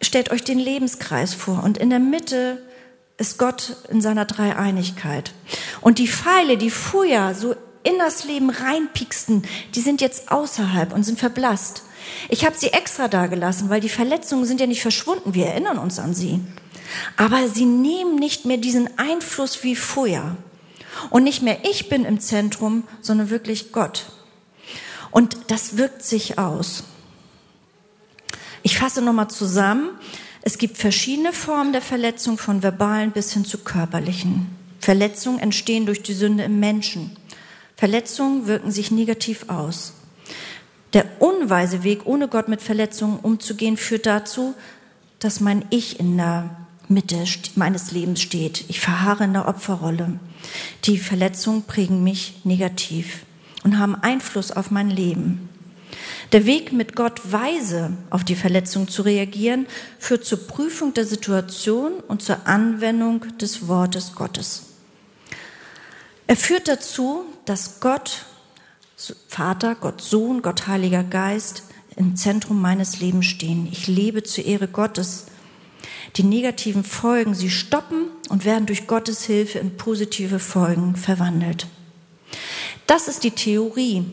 Stellt 0.00 0.30
euch 0.30 0.42
den 0.42 0.58
Lebenskreis 0.58 1.34
vor 1.34 1.62
und 1.62 1.76
in 1.76 1.90
der 1.90 1.98
Mitte 1.98 2.62
ist 3.18 3.38
Gott 3.38 3.76
in 3.90 4.00
seiner 4.00 4.24
Dreieinigkeit. 4.24 5.32
Und 5.82 5.98
die 5.98 6.08
Pfeile, 6.08 6.56
die 6.56 6.70
vorher 6.70 7.34
so 7.34 7.54
in 7.86 7.98
das 7.98 8.24
Leben 8.24 8.50
reinpieksten, 8.50 9.44
die 9.74 9.80
sind 9.80 10.00
jetzt 10.00 10.30
außerhalb 10.32 10.92
und 10.92 11.04
sind 11.04 11.18
verblasst. 11.18 11.82
Ich 12.28 12.44
habe 12.44 12.56
sie 12.56 12.68
extra 12.68 13.08
da 13.08 13.26
gelassen, 13.26 13.68
weil 13.68 13.80
die 13.80 13.88
Verletzungen 13.88 14.44
sind 14.44 14.60
ja 14.60 14.66
nicht 14.66 14.82
verschwunden. 14.82 15.34
Wir 15.34 15.46
erinnern 15.46 15.78
uns 15.78 15.98
an 15.98 16.14
sie. 16.14 16.40
Aber 17.16 17.48
sie 17.48 17.64
nehmen 17.64 18.16
nicht 18.16 18.44
mehr 18.44 18.58
diesen 18.58 18.98
Einfluss 18.98 19.62
wie 19.62 19.76
vorher. 19.76 20.36
Und 21.10 21.24
nicht 21.24 21.42
mehr 21.42 21.58
ich 21.64 21.88
bin 21.88 22.04
im 22.04 22.20
Zentrum, 22.20 22.84
sondern 23.00 23.30
wirklich 23.30 23.72
Gott. 23.72 24.06
Und 25.10 25.36
das 25.48 25.76
wirkt 25.76 26.02
sich 26.02 26.38
aus. 26.38 26.84
Ich 28.62 28.78
fasse 28.78 29.02
nochmal 29.02 29.28
zusammen. 29.28 29.90
Es 30.42 30.58
gibt 30.58 30.76
verschiedene 30.78 31.32
Formen 31.32 31.72
der 31.72 31.82
Verletzung, 31.82 32.38
von 32.38 32.62
verbalen 32.62 33.12
bis 33.12 33.32
hin 33.32 33.44
zu 33.44 33.58
körperlichen. 33.58 34.46
Verletzungen 34.80 35.38
entstehen 35.38 35.86
durch 35.86 36.02
die 36.02 36.14
Sünde 36.14 36.44
im 36.44 36.60
Menschen. 36.60 37.16
Verletzungen 37.76 38.46
wirken 38.46 38.70
sich 38.70 38.90
negativ 38.90 39.48
aus. 39.48 39.92
Der 40.94 41.04
unweise 41.20 41.84
Weg, 41.84 42.06
ohne 42.06 42.26
Gott 42.26 42.48
mit 42.48 42.62
Verletzungen 42.62 43.18
umzugehen, 43.18 43.76
führt 43.76 44.06
dazu, 44.06 44.54
dass 45.18 45.40
mein 45.40 45.64
Ich 45.70 46.00
in 46.00 46.16
der 46.16 46.56
Mitte 46.88 47.24
meines 47.54 47.92
Lebens 47.92 48.22
steht. 48.22 48.64
Ich 48.68 48.80
verharre 48.80 49.24
in 49.24 49.34
der 49.34 49.48
Opferrolle. 49.48 50.18
Die 50.84 50.98
Verletzungen 50.98 51.64
prägen 51.64 52.02
mich 52.02 52.40
negativ 52.44 53.26
und 53.62 53.78
haben 53.78 53.94
Einfluss 53.94 54.52
auf 54.52 54.70
mein 54.70 54.88
Leben. 54.88 55.48
Der 56.32 56.46
Weg, 56.46 56.72
mit 56.72 56.96
Gott 56.96 57.20
weise 57.30 57.92
auf 58.10 58.24
die 58.24 58.34
Verletzung 58.34 58.88
zu 58.88 59.02
reagieren, 59.02 59.66
führt 59.98 60.24
zur 60.24 60.46
Prüfung 60.46 60.94
der 60.94 61.04
Situation 61.04 61.94
und 62.08 62.22
zur 62.22 62.46
Anwendung 62.46 63.36
des 63.38 63.68
Wortes 63.68 64.14
Gottes. 64.14 64.75
Er 66.26 66.36
führt 66.36 66.68
dazu, 66.68 67.24
dass 67.44 67.80
Gott 67.80 68.26
Vater, 69.28 69.74
Gott 69.74 70.00
Sohn, 70.00 70.42
Gott 70.42 70.66
Heiliger 70.66 71.04
Geist 71.04 71.64
im 71.96 72.16
Zentrum 72.16 72.60
meines 72.60 73.00
Lebens 73.00 73.26
stehen. 73.26 73.68
Ich 73.70 73.86
lebe 73.86 74.22
zur 74.22 74.44
Ehre 74.44 74.68
Gottes. 74.68 75.26
Die 76.16 76.22
negativen 76.22 76.82
Folgen, 76.82 77.34
sie 77.34 77.50
stoppen 77.50 78.06
und 78.30 78.44
werden 78.44 78.66
durch 78.66 78.86
Gottes 78.86 79.24
Hilfe 79.24 79.58
in 79.58 79.76
positive 79.76 80.38
Folgen 80.38 80.96
verwandelt. 80.96 81.66
Das 82.86 83.06
ist 83.08 83.22
die 83.24 83.32
Theorie. 83.32 84.04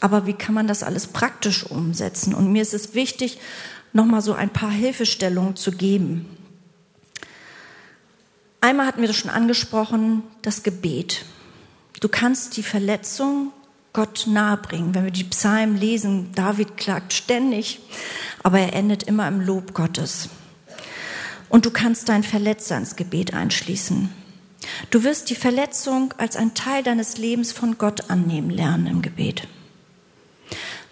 Aber 0.00 0.26
wie 0.26 0.32
kann 0.32 0.54
man 0.54 0.66
das 0.66 0.82
alles 0.82 1.08
praktisch 1.08 1.64
umsetzen? 1.64 2.34
Und 2.34 2.50
mir 2.50 2.62
ist 2.62 2.74
es 2.74 2.94
wichtig, 2.94 3.38
nochmal 3.92 4.22
so 4.22 4.32
ein 4.32 4.50
paar 4.50 4.70
Hilfestellungen 4.70 5.56
zu 5.56 5.72
geben. 5.72 6.37
Einmal 8.68 8.84
hatten 8.84 9.00
wir 9.00 9.08
das 9.08 9.16
schon 9.16 9.30
angesprochen, 9.30 10.24
das 10.42 10.62
Gebet. 10.62 11.24
Du 12.00 12.08
kannst 12.10 12.58
die 12.58 12.62
Verletzung 12.62 13.50
Gott 13.94 14.26
nahebringen. 14.26 14.94
Wenn 14.94 15.04
wir 15.04 15.10
die 15.10 15.24
Psalmen 15.24 15.78
lesen, 15.78 16.32
David 16.34 16.76
klagt 16.76 17.14
ständig, 17.14 17.80
aber 18.42 18.58
er 18.58 18.74
endet 18.74 19.04
immer 19.04 19.26
im 19.26 19.40
Lob 19.40 19.72
Gottes. 19.72 20.28
Und 21.48 21.64
du 21.64 21.70
kannst 21.70 22.10
deinen 22.10 22.24
Verletzer 22.24 22.76
ins 22.76 22.96
Gebet 22.96 23.32
einschließen. 23.32 24.10
Du 24.90 25.02
wirst 25.02 25.30
die 25.30 25.34
Verletzung 25.34 26.12
als 26.18 26.36
ein 26.36 26.52
Teil 26.52 26.82
deines 26.82 27.16
Lebens 27.16 27.52
von 27.52 27.78
Gott 27.78 28.10
annehmen 28.10 28.50
lernen 28.50 28.86
im 28.86 29.00
Gebet. 29.00 29.48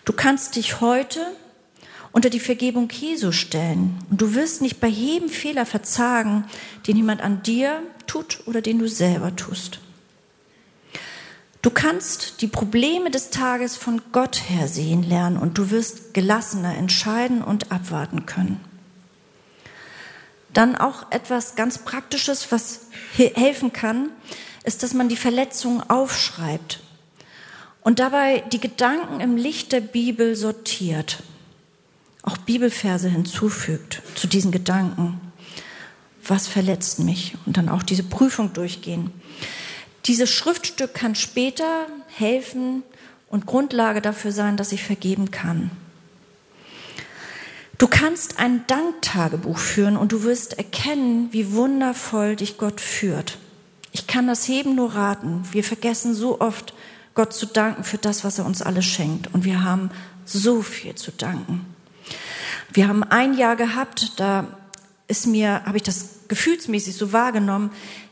Du 0.06 0.14
kannst 0.14 0.56
dich 0.56 0.80
heute 0.80 1.26
unter 2.16 2.30
die 2.30 2.40
Vergebung 2.40 2.88
Jesu 2.88 3.30
stellen 3.30 3.98
und 4.10 4.22
du 4.22 4.34
wirst 4.34 4.62
nicht 4.62 4.80
bei 4.80 4.88
jedem 4.88 5.28
Fehler 5.28 5.66
verzagen, 5.66 6.46
den 6.86 6.96
jemand 6.96 7.20
an 7.20 7.42
dir 7.42 7.82
tut 8.06 8.38
oder 8.46 8.62
den 8.62 8.78
du 8.78 8.88
selber 8.88 9.36
tust. 9.36 9.80
Du 11.60 11.68
kannst 11.68 12.40
die 12.40 12.46
Probleme 12.46 13.10
des 13.10 13.28
Tages 13.28 13.76
von 13.76 14.00
Gott 14.12 14.48
her 14.48 14.66
sehen 14.66 15.02
lernen 15.02 15.36
und 15.36 15.58
du 15.58 15.70
wirst 15.70 16.14
gelassener 16.14 16.74
entscheiden 16.78 17.42
und 17.42 17.70
abwarten 17.70 18.24
können. 18.24 18.64
Dann 20.54 20.74
auch 20.74 21.12
etwas 21.12 21.54
ganz 21.54 21.76
Praktisches, 21.84 22.50
was 22.50 22.86
helfen 23.12 23.74
kann, 23.74 24.08
ist, 24.64 24.82
dass 24.82 24.94
man 24.94 25.10
die 25.10 25.16
Verletzungen 25.18 25.82
aufschreibt 25.82 26.80
und 27.82 27.98
dabei 27.98 28.42
die 28.52 28.60
Gedanken 28.60 29.20
im 29.20 29.36
Licht 29.36 29.72
der 29.72 29.82
Bibel 29.82 30.34
sortiert, 30.34 31.22
auch 32.26 32.36
Bibelverse 32.36 33.08
hinzufügt 33.08 34.02
zu 34.14 34.26
diesen 34.26 34.50
Gedanken. 34.50 35.20
Was 36.26 36.48
verletzt 36.48 36.98
mich? 36.98 37.36
Und 37.46 37.56
dann 37.56 37.70
auch 37.70 37.82
diese 37.82 38.02
Prüfung 38.02 38.52
durchgehen. 38.52 39.12
Dieses 40.04 40.30
Schriftstück 40.30 40.92
kann 40.92 41.14
später 41.14 41.86
helfen 42.08 42.82
und 43.28 43.46
Grundlage 43.46 44.02
dafür 44.02 44.32
sein, 44.32 44.56
dass 44.56 44.72
ich 44.72 44.82
vergeben 44.82 45.30
kann. 45.30 45.70
Du 47.78 47.86
kannst 47.86 48.38
ein 48.38 48.66
Danktagebuch 48.66 49.58
führen 49.58 49.96
und 49.96 50.12
du 50.12 50.22
wirst 50.22 50.58
erkennen, 50.58 51.28
wie 51.32 51.52
wundervoll 51.52 52.34
dich 52.34 52.56
Gott 52.56 52.80
führt. 52.80 53.38
Ich 53.92 54.06
kann 54.06 54.26
das 54.26 54.48
Heben 54.48 54.74
nur 54.74 54.94
raten. 54.94 55.44
Wir 55.52 55.62
vergessen 55.62 56.14
so 56.14 56.40
oft, 56.40 56.74
Gott 57.14 57.32
zu 57.34 57.46
danken 57.46 57.84
für 57.84 57.98
das, 57.98 58.24
was 58.24 58.38
er 58.38 58.46
uns 58.46 58.62
alles 58.62 58.84
schenkt. 58.84 59.32
Und 59.32 59.44
wir 59.44 59.62
haben 59.62 59.90
so 60.24 60.62
viel 60.62 60.94
zu 60.94 61.12
danken. 61.12 61.75
Wir 62.72 62.88
haben 62.88 63.02
ein 63.02 63.34
Jahr 63.34 63.56
gehabt, 63.56 64.18
da 64.20 64.46
ist 65.08 65.26
mir, 65.26 65.64
habe 65.64 65.76
ich 65.76 65.82
das 65.82 66.26
gefühlsmäßig 66.28 66.96
so 66.96 67.12
wahrgenommen, 67.12 67.70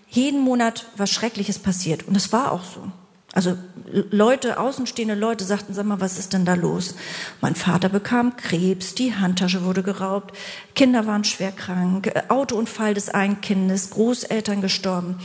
jeden 0.09 0.41
Monat 0.41 0.87
was 0.97 1.11
Schreckliches 1.11 1.59
passiert. 1.59 2.07
Und 2.07 2.15
das 2.15 2.33
war 2.33 2.53
auch 2.53 2.65
so. 2.65 2.91
Also 3.33 3.59
Leute, 3.91 4.61
außenstehende 4.61 5.17
Leute 5.17 5.45
sagten, 5.45 5.75
sag 5.75 5.87
mal, 5.87 6.01
was 6.01 6.21
ist 6.21 6.33
denn 6.33 6.45
da 6.45 6.55
los? 6.55 6.95
Mein 7.41 7.57
Vater 7.57 7.89
bekam 7.89 8.37
Krebs, 8.37 8.95
die 8.95 9.17
Handtasche 9.17 9.65
wurde 9.65 9.83
geraubt, 9.83 10.37
Kinder 10.77 11.09
waren 11.09 11.25
schwer 11.25 11.51
krank, 11.51 12.13
Autounfall 12.29 12.95
des 12.95 13.09
einen 13.09 13.41
Kindes, 13.41 13.91
Großeltern 13.91 14.61
gestorben. 14.61 15.17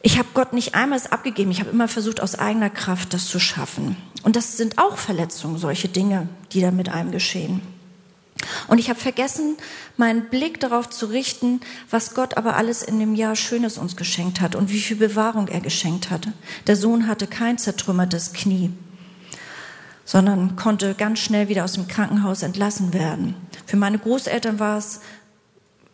Ich 0.00 0.16
habe 0.16 0.28
Gott 0.32 0.52
nicht 0.52 0.76
einmal 0.76 1.00
abgegeben. 1.10 1.50
Ich 1.50 1.58
habe 1.58 1.70
immer 1.70 1.88
versucht, 1.88 2.20
aus 2.20 2.38
eigener 2.38 2.70
Kraft 2.70 3.12
das 3.12 3.26
zu 3.26 3.40
schaffen. 3.40 3.96
Und 4.22 4.36
das 4.36 4.56
sind 4.56 4.78
auch 4.78 4.96
Verletzungen, 4.96 5.58
solche 5.58 5.88
Dinge, 5.88 6.28
die 6.52 6.60
da 6.60 6.70
mit 6.70 6.88
einem 6.88 7.10
geschehen. 7.10 7.60
Und 8.68 8.78
ich 8.78 8.88
habe 8.90 9.00
vergessen, 9.00 9.56
meinen 9.96 10.28
Blick 10.28 10.60
darauf 10.60 10.90
zu 10.90 11.06
richten, 11.06 11.60
was 11.90 12.14
Gott 12.14 12.36
aber 12.36 12.56
alles 12.56 12.82
in 12.82 12.98
dem 12.98 13.14
Jahr 13.14 13.36
Schönes 13.36 13.78
uns 13.78 13.96
geschenkt 13.96 14.40
hat 14.40 14.54
und 14.54 14.70
wie 14.70 14.80
viel 14.80 14.96
Bewahrung 14.96 15.48
er 15.48 15.60
geschenkt 15.60 16.10
hatte. 16.10 16.32
Der 16.66 16.76
Sohn 16.76 17.06
hatte 17.06 17.26
kein 17.26 17.58
zertrümmertes 17.58 18.32
Knie, 18.32 18.70
sondern 20.04 20.56
konnte 20.56 20.94
ganz 20.94 21.20
schnell 21.20 21.48
wieder 21.48 21.64
aus 21.64 21.72
dem 21.72 21.88
Krankenhaus 21.88 22.42
entlassen 22.42 22.92
werden. 22.92 23.34
Für 23.66 23.76
meine 23.76 23.98
Großeltern 23.98 24.60
war 24.60 24.78
es, 24.78 25.00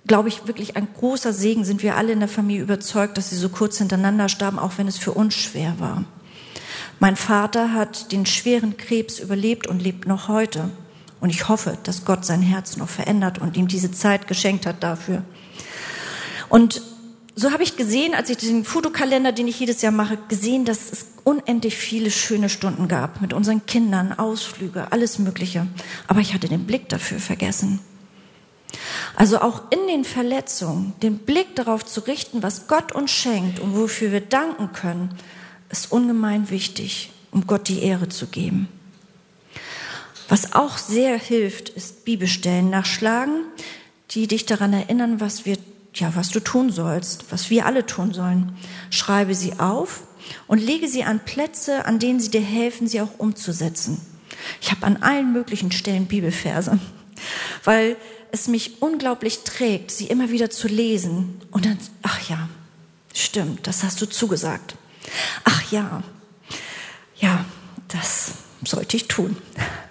glaube 0.07 0.29
ich, 0.29 0.47
wirklich 0.47 0.77
ein 0.77 0.89
großer 0.95 1.33
Segen. 1.33 1.65
Sind 1.65 1.83
wir 1.83 1.97
alle 1.97 2.13
in 2.13 2.21
der 2.21 2.29
Familie 2.29 2.63
überzeugt, 2.63 3.17
dass 3.17 3.31
sie 3.31 3.37
so 3.37 3.49
kurz 3.49 3.79
hintereinander 3.79 4.29
starben, 4.29 4.59
auch 4.59 4.73
wenn 4.79 4.89
es 4.89 4.99
für 4.99 5.13
uns 5.13 5.35
schwer 5.35 5.75
war. 5.79 6.05
Mein 6.99 7.17
Vater 7.17 7.73
hat 7.73 8.13
den 8.13 8.27
schweren 8.27 8.77
Krebs 8.77 9.19
überlebt 9.19 9.67
und 9.67 9.83
lebt 9.83 10.07
noch 10.07 10.29
heute. 10.29 10.71
Und 11.23 11.31
ich 11.31 11.49
hoffe, 11.49 11.79
dass 11.85 12.05
Gott 12.05 12.25
sein 12.25 12.43
Herz 12.43 12.77
noch 12.77 12.89
verändert 12.89 13.39
und 13.39 13.57
ihm 13.57 13.69
diese 13.69 13.93
Zeit 13.93 14.27
geschenkt 14.27 14.67
hat 14.67 14.83
dafür. 14.83 15.23
Und 16.49 16.83
so 17.37 17.53
habe 17.53 17.63
ich 17.63 17.77
gesehen, 17.77 18.13
als 18.17 18.29
ich 18.29 18.39
den 18.39 18.65
Fotokalender, 18.65 19.31
den 19.31 19.47
ich 19.47 19.61
jedes 19.61 19.83
Jahr 19.83 19.93
mache, 19.93 20.19
gesehen, 20.27 20.65
dass 20.65 20.91
es 20.91 21.07
unendlich 21.23 21.77
viele 21.77 22.11
schöne 22.11 22.49
Stunden 22.49 22.89
gab 22.89 23.21
mit 23.21 23.33
unseren 23.35 23.65
Kindern, 23.67 24.13
Ausflüge, 24.13 24.91
alles 24.91 25.21
Mögliche. 25.21 25.69
Aber 26.09 26.19
ich 26.19 26.35
hatte 26.35 26.49
den 26.49 26.67
Blick 26.67 26.89
dafür 26.89 27.21
vergessen. 27.21 27.79
Also 29.15 29.41
auch 29.43 29.71
in 29.71 29.87
den 29.87 30.03
Verletzungen 30.03 30.93
den 31.05 31.19
Blick 31.19 31.55
darauf 31.55 31.87
zu 31.87 32.01
richten, 32.01 32.43
was 32.43 32.67
Gott 32.67 32.91
uns 32.91 33.13
schenkt 33.13 33.61
und 33.61 33.77
wofür 33.77 34.11
wir 34.11 34.23
danken 34.23 34.73
können, 34.73 35.17
ist 35.71 35.93
ungemein 35.93 36.51
wichtig, 36.51 37.13
um 37.31 37.47
Gott 37.47 37.69
die 37.69 37.85
Ehre 37.85 38.09
zu 38.09 38.27
geben. 38.27 38.67
Was 40.29 40.53
auch 40.55 40.79
sehr 40.79 41.19
hilft, 41.19 41.69
ist 41.71 42.05
Bibelstellen 42.05 42.71
nachschlagen, 42.71 43.45
die 44.11 44.27
dich 44.27 44.47
daran 44.47 44.73
erinnern, 44.73 45.21
was 45.21 45.45
wir 45.45 45.57
ja, 45.95 46.15
was 46.15 46.31
du 46.31 46.41
tun 46.41 46.71
sollst, 46.71 47.27
was 47.31 47.51
wir 47.51 47.67
alle 47.67 47.87
tun 47.87 48.15
sollen. 48.15 48.57
Schreibe 48.91 49.35
sie 49.35 49.59
auf 49.59 50.03
und 50.47 50.59
lege 50.59 50.89
sie 50.89 51.05
an 51.05 51.21
Plätze, 51.21 51.85
an 51.85 51.99
denen 51.99 52.21
sie 52.21 52.31
dir 52.31 52.41
helfen, 52.41 52.87
sie 52.87 53.01
auch 53.01 53.19
umzusetzen. 53.19 54.01
Ich 54.61 54.71
habe 54.71 54.87
an 54.87 54.99
allen 55.03 55.33
möglichen 55.33 55.73
Stellen 55.73 56.07
Bibelverse, 56.07 56.79
weil 57.65 57.97
es 58.31 58.49
mich 58.49 58.81
unglaublich 58.81 59.41
trägt, 59.41 59.91
sie 59.91 60.07
immer 60.07 60.31
wieder 60.31 60.49
zu 60.49 60.67
lesen 60.67 61.41
und 61.51 61.67
dann, 61.67 61.79
ach 62.03 62.29
ja, 62.29 62.49
stimmt, 63.15 63.67
das 63.67 63.83
hast 63.83 64.01
du 64.01 64.07
zugesagt. 64.07 64.77
Ach 65.45 65.71
ja, 65.71 66.03
ja, 67.17 67.45
das 67.89 68.33
sollte 68.65 68.97
ich 68.97 69.09
tun. 69.09 69.37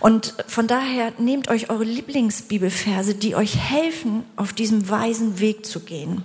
Und 0.00 0.34
von 0.46 0.66
daher 0.66 1.12
nehmt 1.18 1.48
euch 1.48 1.70
eure 1.70 1.84
Lieblingsbibelverse, 1.84 3.14
die 3.14 3.34
euch 3.34 3.56
helfen, 3.56 4.24
auf 4.36 4.52
diesem 4.52 4.88
weisen 4.88 5.40
Weg 5.40 5.66
zu 5.66 5.80
gehen. 5.80 6.22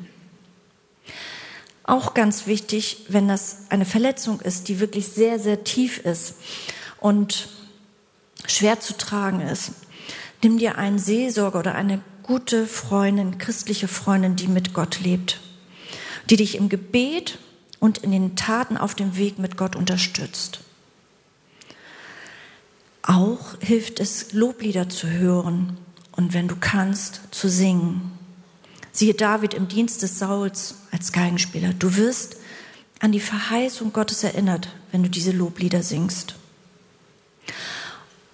Auch 1.83 2.13
ganz 2.13 2.47
wichtig, 2.47 3.05
wenn 3.09 3.27
das 3.27 3.65
eine 3.69 3.85
Verletzung 3.85 4.39
ist, 4.39 4.69
die 4.69 4.79
wirklich 4.79 5.07
sehr, 5.07 5.39
sehr 5.39 5.63
tief 5.63 5.97
ist 5.97 6.35
und 6.99 7.49
schwer 8.47 8.79
zu 8.79 8.95
tragen 8.97 9.41
ist, 9.41 9.71
nimm 10.41 10.57
dir 10.57 10.77
einen 10.77 10.99
Seelsorger 10.99 11.59
oder 11.59 11.75
eine 11.75 12.01
gute 12.23 12.67
Freundin, 12.67 13.37
christliche 13.37 13.89
Freundin, 13.89 14.37
die 14.37 14.47
mit 14.47 14.73
Gott 14.73 15.01
lebt, 15.01 15.41
die 16.29 16.37
dich 16.37 16.55
im 16.55 16.69
Gebet 16.69 17.37
und 17.79 17.97
in 17.97 18.11
den 18.11 18.37
Taten 18.37 18.77
auf 18.77 18.95
dem 18.95 19.17
Weg 19.17 19.39
mit 19.39 19.57
Gott 19.57 19.75
unterstützt. 19.75 20.61
Auch 23.03 23.59
hilft 23.59 23.99
es, 23.99 24.33
Loblieder 24.33 24.89
zu 24.89 25.09
hören 25.09 25.77
und 26.13 26.33
wenn 26.33 26.47
du 26.47 26.55
kannst, 26.55 27.21
zu 27.31 27.49
singen. 27.49 28.11
Siehe 28.91 29.13
David 29.13 29.53
im 29.53 29.67
Dienst 29.67 30.01
des 30.01 30.19
Sauls 30.19 30.75
als 30.91 31.11
Geigenspieler. 31.11 31.73
Du 31.73 31.95
wirst 31.97 32.37
an 32.99 33.11
die 33.11 33.19
Verheißung 33.19 33.91
Gottes 33.91 34.23
erinnert, 34.23 34.69
wenn 34.91 35.03
du 35.03 35.09
diese 35.09 35.31
Loblieder 35.31 35.83
singst. 35.83 36.35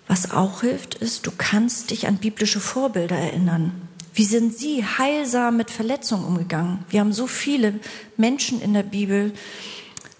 Was 0.08 0.32
auch 0.32 0.62
hilft, 0.62 0.96
ist, 0.96 1.26
du 1.26 1.32
kannst 1.36 1.92
dich 1.92 2.08
an 2.08 2.18
biblische 2.18 2.60
Vorbilder 2.60 3.16
erinnern. 3.16 3.88
Wie 4.14 4.26
sind 4.26 4.56
sie 4.58 4.84
heilsam 4.84 5.58
mit 5.58 5.72
Verletzungen 5.72 6.26
umgegangen? 6.26 6.86
Wir 6.90 7.00
haben 7.00 7.14
so 7.14 7.26
viele 7.26 7.80
Menschen 8.18 8.62
in 8.62 8.74
der 8.74 8.84
Bibel, 8.84 9.34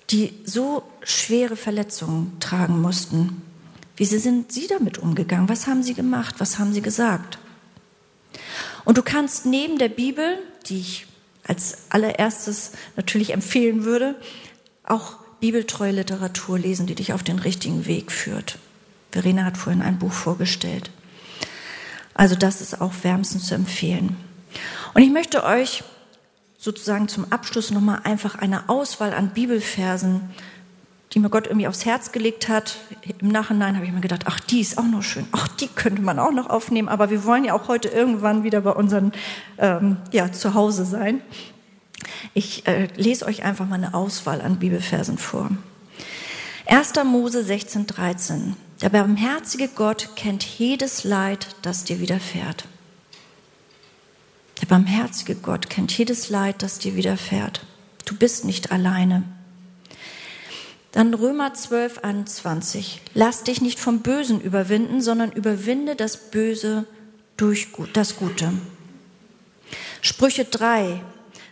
die 0.10 0.34
so 0.46 0.84
schwere 1.04 1.56
Verletzungen 1.56 2.40
tragen 2.40 2.82
mussten. 2.82 3.42
Wie 4.00 4.06
sind 4.06 4.54
Sie 4.54 4.68
damit 4.68 4.98
umgegangen? 4.98 5.50
Was 5.50 5.68
haben 5.68 5.84
Sie 5.84 5.94
gemacht? 5.94 6.36
Was 6.38 6.58
haben 6.58 6.72
Sie 6.72 6.82
gesagt? 6.82 7.38
Und 8.86 8.98
du 8.98 9.04
kannst 9.04 9.46
neben 9.46 9.78
der 9.78 9.90
Bibel, 9.90 10.38
die 10.68 10.80
ich 10.80 11.06
als 11.46 11.80
allererstes 11.90 12.72
natürlich 12.96 13.34
empfehlen 13.34 13.84
würde, 13.84 14.16
auch 14.86 15.18
bibeltreue 15.42 15.92
Literatur 15.92 16.58
lesen, 16.58 16.88
die 16.88 16.96
dich 16.96 17.12
auf 17.12 17.24
den 17.24 17.40
richtigen 17.40 17.88
Weg 17.88 18.14
führt. 18.14 18.58
Verena 19.12 19.44
hat 19.44 19.58
vorhin 19.58 19.82
ein 19.82 20.00
Buch 20.00 20.14
vorgestellt. 20.14 20.92
Also 22.14 22.36
das 22.36 22.62
ist 22.62 22.80
auch 22.80 22.94
wärmstens 23.02 23.48
zu 23.48 23.56
empfehlen. 23.56 24.16
Und 24.94 25.02
ich 25.02 25.12
möchte 25.12 25.44
euch 25.44 25.84
sozusagen 26.58 27.10
zum 27.10 27.34
Abschluss 27.34 27.70
nochmal 27.70 28.00
einfach 28.06 28.36
eine 28.36 28.70
Auswahl 28.70 29.12
an 29.12 29.32
Bibelversen 29.32 30.30
die 31.14 31.20
mir 31.20 31.30
Gott 31.30 31.48
irgendwie 31.48 31.68
aufs 31.68 31.86
Herz 31.86 32.12
gelegt 32.12 32.50
hat. 32.50 32.78
Im 33.20 33.30
Nachhinein 33.30 33.76
habe 33.76 33.86
ich 33.86 33.92
mir 33.92 34.02
gedacht, 34.02 34.26
ach, 34.26 34.40
die 34.40 34.62
ist 34.62 34.78
auch 34.78 34.86
noch 34.86 35.02
schön. 35.02 35.26
Ach, 35.32 35.48
die 35.48 35.68
könnte 35.68 36.02
man 36.02 36.20
auch 36.20 36.32
noch 36.32 36.50
aufnehmen. 36.50 36.88
Aber 36.88 37.10
wir 37.10 37.24
wollen 37.26 37.46
ja 37.46 37.54
auch 37.54 37.68
heute 37.68 37.88
irgendwann 37.88 38.44
wieder 38.44 38.62
bei 38.62 38.72
unseren 38.72 39.12
ähm, 39.58 39.98
ja, 40.12 40.32
zu 40.32 40.54
Hause 40.54 40.86
sein. 40.86 41.22
Ich 42.34 42.68
äh, 42.68 42.88
lese 42.96 43.26
euch 43.26 43.44
einfach 43.44 43.68
mal 43.68 43.76
eine 43.76 43.94
Auswahl 43.94 44.42
an 44.42 44.58
Bibelversen 44.60 45.18
vor. 45.18 45.50
1. 46.68 46.94
Mose 47.06 47.44
16, 47.44 47.88
13. 47.88 48.56
Der 48.82 48.90
barmherzige 48.90 49.68
Gott 49.68 50.10
kennt 50.16 50.44
jedes 50.44 51.04
Leid, 51.04 51.48
das 51.64 51.84
dir 51.84 52.00
widerfährt. 52.00 52.66
Der 54.62 54.68
barmherzige 54.68 55.36
Gott 55.36 55.70
kennt 55.70 55.98
jedes 55.98 56.30
Leid, 56.30 56.62
das 56.62 56.78
dir 56.78 56.96
widerfährt. 56.96 57.66
Du 58.06 58.16
bist 58.16 58.46
nicht 58.46 58.72
alleine. 58.72 59.24
Dann 60.92 61.14
Römer 61.14 61.54
12, 61.54 62.00
21. 62.00 63.02
Lass 63.14 63.44
dich 63.44 63.62
nicht 63.62 63.80
vom 63.80 64.00
Bösen 64.00 64.42
überwinden, 64.42 65.02
sondern 65.02 65.32
überwinde 65.32 65.96
das 65.96 66.32
Böse 66.32 66.86
durch 67.38 67.68
das 67.94 68.16
Gute. 68.16 68.52
Sprüche 70.02 70.46
3, 70.46 71.02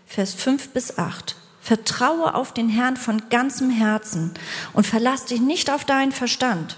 Vers 0.07 0.33
5 0.33 0.69
bis 0.69 0.97
8. 0.97 1.35
Vertraue 1.61 2.33
auf 2.33 2.53
den 2.53 2.69
Herrn 2.69 2.97
von 2.97 3.29
ganzem 3.29 3.69
Herzen 3.69 4.31
und 4.73 4.87
verlass 4.87 5.25
dich 5.25 5.41
nicht 5.41 5.69
auf 5.69 5.85
deinen 5.85 6.13
Verstand. 6.13 6.77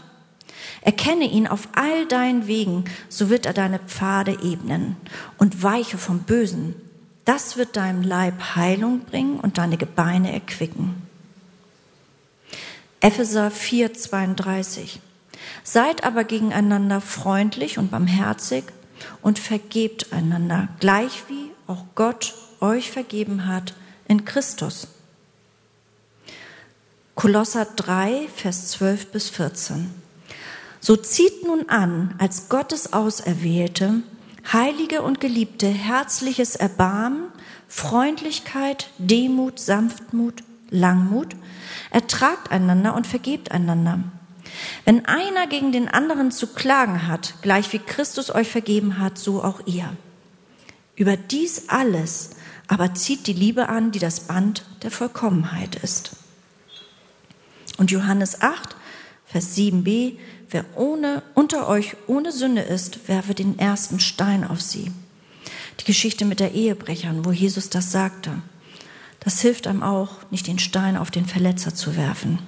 Erkenne 0.82 1.26
ihn 1.26 1.48
auf 1.48 1.68
all 1.74 2.08
deinen 2.08 2.48
Wegen, 2.48 2.86
so 3.08 3.30
wird 3.30 3.46
er 3.46 3.54
deine 3.54 3.80
Pfade 3.80 4.38
ebnen 4.42 4.98
und 5.38 5.64
weiche 5.64 5.98
vom 5.98 6.20
Bösen. 6.20 6.76
Das 7.24 7.56
wird 7.56 7.78
deinem 7.78 8.02
Leib 8.02 8.56
Heilung 8.56 9.02
bringen 9.02 9.40
und 9.40 9.58
deine 9.58 9.78
Gebeine 9.78 10.34
erquicken. 10.34 11.09
Epheser 13.02 13.50
4, 13.50 13.94
32. 13.94 15.00
Seid 15.64 16.04
aber 16.04 16.26
gegeneinander 16.26 17.00
freundlich 17.00 17.78
und 17.78 17.92
barmherzig 17.92 18.66
und 19.22 19.40
vergebt 19.40 20.12
einander, 20.12 20.68
gleich 20.80 21.24
wie 21.30 21.52
auch 21.66 21.86
Gott 21.96 22.34
euch 22.60 22.92
vergeben 22.92 23.48
hat 23.48 23.74
in 24.08 24.26
Christus. 24.26 24.88
Kolosser 27.16 27.66
3, 27.66 28.28
Vers 28.36 28.68
12 28.70 29.12
bis 29.12 29.30
14. 29.30 29.90
So 30.82 30.96
zieht 30.96 31.46
nun 31.46 31.70
an, 31.70 32.16
als 32.18 32.50
Gottes 32.50 32.94
Auserwählte, 32.94 34.02
Heilige 34.52 35.02
und 35.04 35.20
Geliebte, 35.20 35.68
herzliches 35.68 36.56
Erbarmen, 36.56 37.26
Freundlichkeit, 37.68 38.90
Demut, 38.98 39.60
Sanftmut, 39.60 40.44
Langmut, 40.70 41.36
Ertragt 41.92 42.52
einander 42.52 42.94
und 42.96 43.08
vergebt 43.08 43.52
einander. 43.52 44.04
Wenn 44.86 45.06
einer 45.06 45.48
gegen 45.48 45.72
den 45.72 45.88
anderen 45.88 46.32
zu 46.32 46.48
klagen 46.48 47.08
hat, 47.08 47.36
gleich 47.42 47.72
wie 47.74 47.80
Christus 47.80 48.34
euch 48.34 48.48
vergeben 48.48 49.00
hat, 49.00 49.18
so 49.18 49.44
auch 49.44 49.62
ihr. 49.66 49.96
Über 50.96 51.18
dies 51.18 51.70
alles 51.70 52.32
aber 52.68 52.94
zieht 52.94 53.26
die 53.26 53.34
Liebe 53.34 53.68
an, 53.68 53.92
die 53.92 54.00
das 54.00 54.22
Band 54.22 54.64
der 54.84 54.92
Vollkommenheit 54.92 55.76
ist. 55.78 56.12
Und 57.78 57.90
Johannes 57.90 58.44
8, 58.44 58.76
Vers 59.26 59.58
7b, 59.58 60.18
wer 60.52 60.66
ohne, 60.76 61.24
unter 61.34 61.68
euch 61.68 61.96
ohne 62.06 62.32
Sünde 62.32 62.62
ist, 62.62 63.08
werfe 63.08 63.34
den 63.34 63.58
ersten 63.58 64.00
Stein 64.00 64.44
auf 64.44 64.62
sie. 64.62 64.92
Die 65.80 65.86
Geschichte 65.86 66.26
mit 66.26 66.40
der 66.40 66.54
Ehebrechern, 66.54 67.26
wo 67.26 67.32
Jesus 67.32 67.72
das 67.72 67.92
sagte. 67.92 68.40
Das 69.20 69.42
hilft 69.42 69.68
einem 69.68 69.84
auch, 69.84 70.10
nicht 70.32 70.48
den 70.48 70.60
Stein 70.60 70.98
auf 70.98 71.12
den 71.12 71.26
Verletzer 71.26 71.76
zu 71.76 71.96
werfen. 71.98 72.40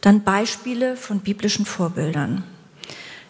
Dann 0.00 0.24
Beispiele 0.24 0.96
von 0.96 1.20
biblischen 1.20 1.64
Vorbildern. 1.64 2.44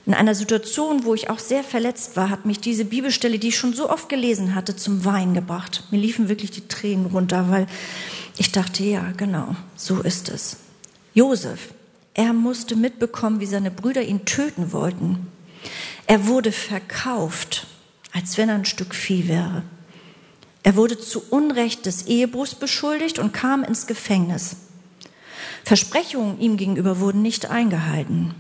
In 0.05 0.15
einer 0.15 0.35
Situation, 0.35 1.05
wo 1.05 1.15
ich 1.15 1.31
auch 1.31 1.39
sehr 1.39 1.63
verletzt 1.63 2.17
war, 2.17 2.31
hat 2.31 2.45
mich 2.45 2.59
diese 2.59 2.85
Bibelstelle, 2.85 3.39
die 3.39 3.49
ich 3.49 3.57
schon 3.57 3.75
so 3.75 3.89
oft 3.89 4.09
gelesen 4.09 4.55
hatte, 4.55 4.75
zum 4.75 5.05
Wein 5.05 5.35
gebracht. 5.35 5.85
Mir 5.91 5.99
liefen 5.99 6.29
wirklich 6.29 6.51
die 6.51 6.67
Tränen 6.67 7.07
runter, 7.07 7.51
weil 7.51 7.67
ich 8.37 8.51
dachte, 8.51 8.83
ja, 8.83 9.13
genau, 9.17 9.55
so 9.77 10.01
ist 10.01 10.29
es. 10.29 10.57
Josef, 11.15 11.69
er 12.15 12.33
musste 12.33 12.75
mitbekommen, 12.75 13.39
wie 13.41 13.47
seine 13.47 13.71
Brüder 13.71 14.03
ihn 14.03 14.25
töten 14.25 14.73
wollten. 14.73 15.29
Er 16.07 16.27
wurde 16.27 16.51
verkauft, 16.51 17.67
als 18.13 18.37
wenn 18.37 18.49
er 18.49 18.57
ein 18.57 18.65
Stück 18.65 18.95
Vieh 18.95 19.29
wäre. 19.29 19.63
Er 20.63 20.77
wurde 20.77 20.99
zu 20.99 21.23
Unrecht 21.31 21.87
des 21.87 22.07
Ehebruchs 22.07 22.55
beschuldigt 22.55 23.19
und 23.19 23.33
kam 23.33 23.65
ins 23.65 23.87
Gefängnis. 23.87 24.57
Versprechungen 25.65 26.41
ihm 26.41 26.57
gegenüber 26.57 27.01
wurden 27.01 27.23
nicht 27.23 27.51
eingehalten. 27.51 28.35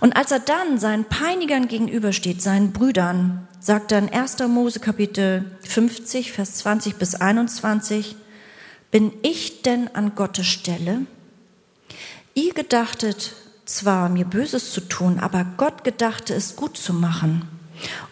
Und 0.00 0.16
als 0.16 0.32
er 0.32 0.40
dann 0.40 0.78
seinen 0.78 1.04
Peinigern 1.04 1.68
gegenübersteht, 1.68 2.42
seinen 2.42 2.72
Brüdern, 2.72 3.48
sagt 3.60 3.92
er 3.92 3.98
in 3.98 4.12
1. 4.12 4.40
Mose 4.48 4.80
Kapitel 4.80 5.44
50, 5.66 6.32
Vers 6.32 6.56
20 6.56 6.96
bis 6.96 7.14
21, 7.14 8.16
bin 8.90 9.12
ich 9.22 9.62
denn 9.62 9.88
an 9.94 10.14
Gottes 10.14 10.46
Stelle? 10.46 11.06
Ihr 12.34 12.52
gedachtet 12.52 13.32
zwar, 13.64 14.08
mir 14.08 14.24
Böses 14.24 14.72
zu 14.72 14.82
tun, 14.82 15.18
aber 15.20 15.46
Gott 15.56 15.84
gedachte 15.84 16.34
es 16.34 16.56
gut 16.56 16.76
zu 16.76 16.92
machen, 16.92 17.48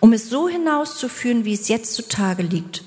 um 0.00 0.12
es 0.12 0.28
so 0.28 0.48
hinauszuführen, 0.48 1.44
wie 1.44 1.54
es 1.54 1.68
jetzt 1.68 1.94
zutage 1.94 2.42
liegt, 2.42 2.84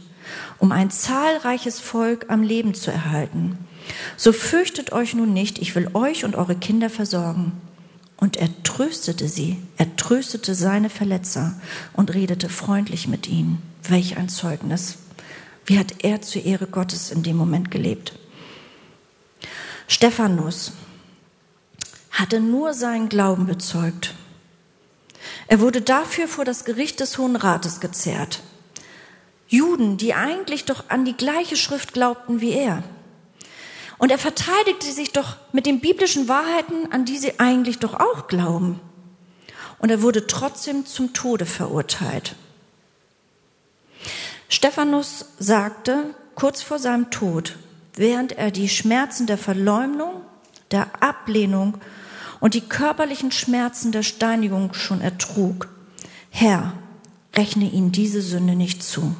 um 0.59 0.71
ein 0.71 0.91
zahlreiches 0.91 1.79
Volk 1.79 2.25
am 2.29 2.43
Leben 2.43 2.73
zu 2.73 2.91
erhalten. 2.91 3.57
So 4.17 4.33
fürchtet 4.33 4.91
euch 4.91 5.13
nun 5.13 5.33
nicht, 5.33 5.59
ich 5.59 5.75
will 5.75 5.89
euch 5.93 6.25
und 6.25 6.36
eure 6.36 6.55
Kinder 6.55 6.89
versorgen. 6.89 7.53
Und 8.17 8.38
er 8.38 8.49
tröstete 8.63 9.27
sie, 9.27 9.57
er 9.77 9.95
tröstete 9.97 10.55
seine 10.55 10.89
Verletzer 10.89 11.59
und 11.93 12.13
redete 12.13 12.49
freundlich 12.49 13.07
mit 13.07 13.27
ihnen. 13.27 13.61
Welch 13.83 14.17
ein 14.17 14.29
Zeugnis. 14.29 14.97
Wie 15.65 15.77
hat 15.77 16.03
er 16.03 16.21
zur 16.21 16.45
Ehre 16.45 16.67
Gottes 16.67 17.11
in 17.11 17.23
dem 17.23 17.36
Moment 17.36 17.71
gelebt? 17.71 18.13
Stephanus 19.88 20.71
hatte 22.11 22.39
nur 22.39 22.73
seinen 22.73 23.09
Glauben 23.09 23.45
bezeugt. 23.45 24.15
Er 25.47 25.59
wurde 25.59 25.82
dafür 25.82 26.28
vor 26.28 26.45
das 26.45 26.65
Gericht 26.65 26.99
des 26.99 27.17
Hohen 27.17 27.36
Rates 27.36 27.80
gezerrt. 27.80 28.41
Juden, 29.47 29.97
die 29.97 30.13
eigentlich 30.13 30.65
doch 30.65 30.89
an 30.89 31.05
die 31.05 31.15
gleiche 31.15 31.55
Schrift 31.55 31.93
glaubten 31.93 32.41
wie 32.41 32.53
er. 32.53 32.84
Und 33.97 34.11
er 34.11 34.17
verteidigte 34.17 34.91
sich 34.91 35.13
doch 35.13 35.38
mit 35.51 35.65
den 35.65 35.80
biblischen 35.80 36.28
Wahrheiten, 36.28 36.91
an 36.91 37.05
die 37.05 37.17
sie 37.17 37.39
eigentlich 37.39 37.80
doch 37.80 37.93
auch 37.93 38.28
glauben. 38.28 38.80
Und 39.80 39.89
er 39.89 40.01
wurde 40.01 40.28
trotzdem 40.28 40.86
zum 40.86 41.13
Tode 41.13 41.45
verurteilt. 41.45 42.36
Stephanus 44.49 45.26
sagte 45.39 46.15
kurz 46.36 46.61
vor 46.61 46.80
seinem 46.80 47.09
Tod, 47.11 47.55
während 47.95 48.34
er 48.34 48.51
die 48.51 48.69
Schmerzen 48.69 49.28
der 49.28 49.38
Verleumdung, 49.38 50.21
der 50.71 51.01
Ablehnung 51.01 51.78
und 52.39 52.53
die 52.53 52.61
körperlichen 52.61 53.31
Schmerzen 53.31 53.91
der 53.91 54.03
Steinigung 54.03 54.73
schon 54.73 55.01
ertrug, 55.01 55.69
Herr, 56.29 56.73
rechne 57.36 57.69
ihnen 57.69 57.91
diese 57.91 58.21
Sünde 58.21 58.55
nicht 58.55 58.83
zu. 58.83 59.15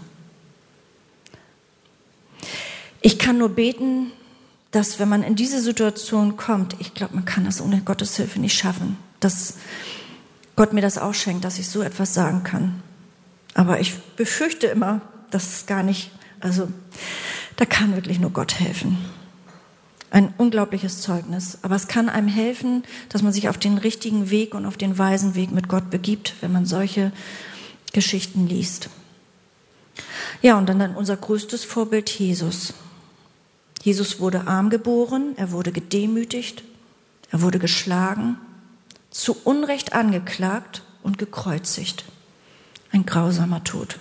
Ich 3.02 3.20
kann 3.20 3.38
nur 3.38 3.50
beten, 3.50 4.12
dass 4.72 5.00
wenn 5.00 5.08
man 5.08 5.24
in 5.24 5.36
diese 5.36 5.62
Situation 5.62 6.38
kommt, 6.38 6.76
ich 6.80 6.94
glaube, 6.94 7.16
man 7.16 7.26
kann 7.26 7.46
das 7.46 7.62
ohne 7.62 7.82
Gottes 7.82 8.18
Hilfe 8.18 8.40
nicht 8.40 8.58
schaffen, 8.58 8.98
dass 9.20 9.56
Gott 10.56 10.74
mir 10.74 10.82
das 10.82 10.98
auch 10.98 11.14
schenkt, 11.14 11.46
dass 11.46 11.60
ich 11.60 11.70
so 11.70 11.82
etwas 11.82 12.14
sagen 12.14 12.44
kann. 12.44 12.82
Aber 13.54 13.80
ich 13.80 13.98
befürchte 14.18 14.68
immer, 14.68 15.02
dass 15.32 15.54
es 15.54 15.66
gar 15.66 15.84
nicht, 15.84 16.12
also 16.40 16.68
da 17.56 17.66
kann 17.66 17.96
wirklich 17.96 18.20
nur 18.20 18.32
Gott 18.32 18.60
helfen. 18.60 18.98
Ein 20.16 20.34
unglaubliches 20.38 21.02
Zeugnis. 21.02 21.58
Aber 21.62 21.76
es 21.76 21.90
kann 21.90 22.08
einem 22.08 22.30
helfen, 22.30 22.86
dass 23.10 23.22
man 23.22 23.34
sich 23.34 23.50
auf 23.50 23.58
den 23.58 23.78
richtigen 23.78 24.30
Weg 24.30 24.56
und 24.56 24.66
auf 24.66 24.78
den 24.78 24.98
weisen 24.98 25.36
Weg 25.36 25.52
mit 25.52 25.68
Gott 25.68 25.90
begibt, 25.90 26.36
wenn 26.40 26.54
man 26.54 26.66
solche 26.66 27.12
Geschichten 27.92 28.48
liest. 28.48 28.88
Ja, 30.42 30.58
und 30.58 30.70
dann, 30.70 30.80
dann 30.80 30.96
unser 30.96 31.18
größtes 31.18 31.66
Vorbild 31.66 32.10
Jesus. 32.10 32.76
Jesus 33.84 34.22
wurde 34.22 34.48
arm 34.48 34.70
geboren, 34.70 35.34
er 35.36 35.52
wurde 35.52 35.74
gedemütigt, 35.74 36.64
er 37.30 37.42
wurde 37.42 37.60
geschlagen, 37.60 38.38
zu 39.12 39.36
Unrecht 39.44 39.92
angeklagt 39.92 40.84
und 41.04 41.18
gekreuzigt. 41.18 42.06
Ein 42.90 43.06
grausamer 43.06 43.66
Tod. 43.66 44.00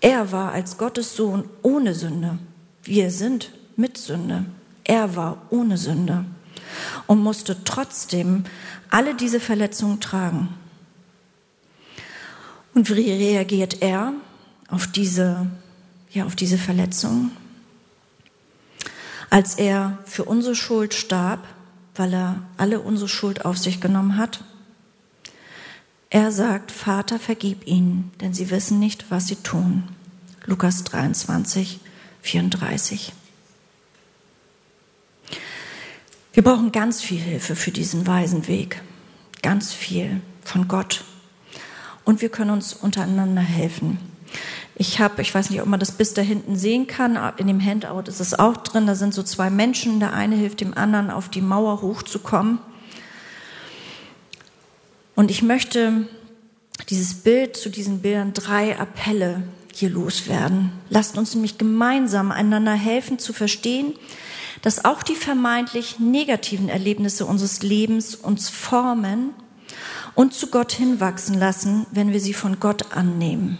Er 0.00 0.32
war 0.32 0.50
als 0.50 0.78
Gottes 0.78 1.14
Sohn 1.14 1.48
ohne 1.62 1.94
Sünde. 1.94 2.40
Wir 2.82 3.12
sind 3.12 3.52
mit 3.78 3.96
Sünde. 3.96 4.44
Er 4.84 5.16
war 5.16 5.40
ohne 5.48 5.78
Sünde 5.78 6.26
und 7.06 7.22
musste 7.22 7.64
trotzdem 7.64 8.44
alle 8.90 9.14
diese 9.14 9.40
Verletzungen 9.40 10.00
tragen. 10.00 10.48
Und 12.74 12.94
wie 12.94 13.10
reagiert 13.10 13.80
er 13.80 14.12
auf 14.68 14.86
diese, 14.86 15.46
ja, 16.10 16.26
auf 16.26 16.36
diese 16.36 16.58
Verletzungen? 16.58 17.30
als 19.30 19.54
er 19.56 19.98
für 20.04 20.24
unsere 20.24 20.54
Schuld 20.54 20.94
starb, 20.94 21.46
weil 21.94 22.14
er 22.14 22.42
alle 22.56 22.80
unsere 22.80 23.08
Schuld 23.08 23.44
auf 23.44 23.58
sich 23.58 23.80
genommen 23.80 24.16
hat. 24.16 24.44
Er 26.10 26.32
sagt, 26.32 26.72
Vater, 26.72 27.18
vergib 27.18 27.66
ihnen, 27.66 28.10
denn 28.20 28.32
sie 28.32 28.50
wissen 28.50 28.78
nicht, 28.78 29.10
was 29.10 29.26
sie 29.26 29.36
tun. 29.36 29.84
Lukas 30.46 30.84
23, 30.84 31.80
34. 32.22 33.12
Wir 36.32 36.42
brauchen 36.42 36.72
ganz 36.72 37.02
viel 37.02 37.18
Hilfe 37.18 37.56
für 37.56 37.70
diesen 37.70 38.06
weisen 38.06 38.48
Weg. 38.48 38.82
Ganz 39.42 39.72
viel 39.72 40.20
von 40.42 40.68
Gott. 40.68 41.04
Und 42.04 42.22
wir 42.22 42.28
können 42.28 42.50
uns 42.50 42.74
untereinander 42.74 43.42
helfen. 43.42 43.98
Ich 44.74 45.00
habe, 45.00 45.20
ich 45.22 45.34
weiß 45.34 45.50
nicht, 45.50 45.60
ob 45.60 45.66
man 45.66 45.80
das 45.80 45.92
bis 45.92 46.14
da 46.14 46.22
hinten 46.22 46.56
sehen 46.56 46.86
kann, 46.86 47.18
in 47.38 47.48
dem 47.48 47.64
Handout 47.64 48.08
ist 48.08 48.20
es 48.20 48.38
auch 48.38 48.56
drin, 48.58 48.86
da 48.86 48.94
sind 48.94 49.12
so 49.12 49.22
zwei 49.22 49.50
Menschen, 49.50 49.98
der 49.98 50.12
eine 50.12 50.36
hilft 50.36 50.60
dem 50.60 50.76
anderen, 50.76 51.10
auf 51.10 51.28
die 51.28 51.40
Mauer 51.40 51.82
hochzukommen. 51.82 52.60
Und 55.16 55.32
ich 55.32 55.42
möchte 55.42 56.06
dieses 56.90 57.14
Bild 57.14 57.56
zu 57.56 57.70
diesen 57.70 58.02
Bildern 58.02 58.34
drei 58.34 58.78
Appelle 58.78 59.42
hier 59.74 59.90
loswerden. 59.90 60.70
Lasst 60.90 61.18
uns 61.18 61.34
nämlich 61.34 61.58
gemeinsam 61.58 62.30
einander 62.30 62.74
helfen 62.74 63.18
zu 63.18 63.32
verstehen, 63.32 63.94
dass 64.62 64.84
auch 64.84 65.02
die 65.02 65.14
vermeintlich 65.14 65.98
negativen 65.98 66.68
Erlebnisse 66.68 67.26
unseres 67.26 67.62
Lebens 67.62 68.14
uns 68.14 68.48
formen 68.48 69.30
und 70.14 70.34
zu 70.34 70.48
Gott 70.48 70.72
hinwachsen 70.72 71.38
lassen, 71.38 71.86
wenn 71.92 72.12
wir 72.12 72.20
sie 72.20 72.34
von 72.34 72.58
Gott 72.60 72.92
annehmen. 72.92 73.58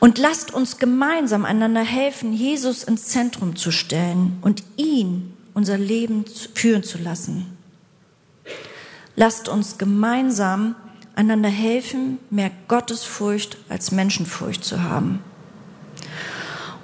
Und 0.00 0.18
lasst 0.18 0.52
uns 0.52 0.78
gemeinsam 0.78 1.44
einander 1.44 1.82
helfen, 1.82 2.32
Jesus 2.32 2.84
ins 2.84 3.06
Zentrum 3.06 3.56
zu 3.56 3.70
stellen 3.70 4.38
und 4.42 4.62
ihn 4.76 5.34
unser 5.54 5.76
Leben 5.76 6.24
führen 6.54 6.84
zu 6.84 6.98
lassen. 6.98 7.46
Lasst 9.16 9.48
uns 9.48 9.76
gemeinsam 9.76 10.76
einander 11.16 11.48
helfen, 11.48 12.18
mehr 12.30 12.52
Gottesfurcht 12.68 13.56
als 13.68 13.90
Menschenfurcht 13.90 14.64
zu 14.64 14.84
haben. 14.84 15.18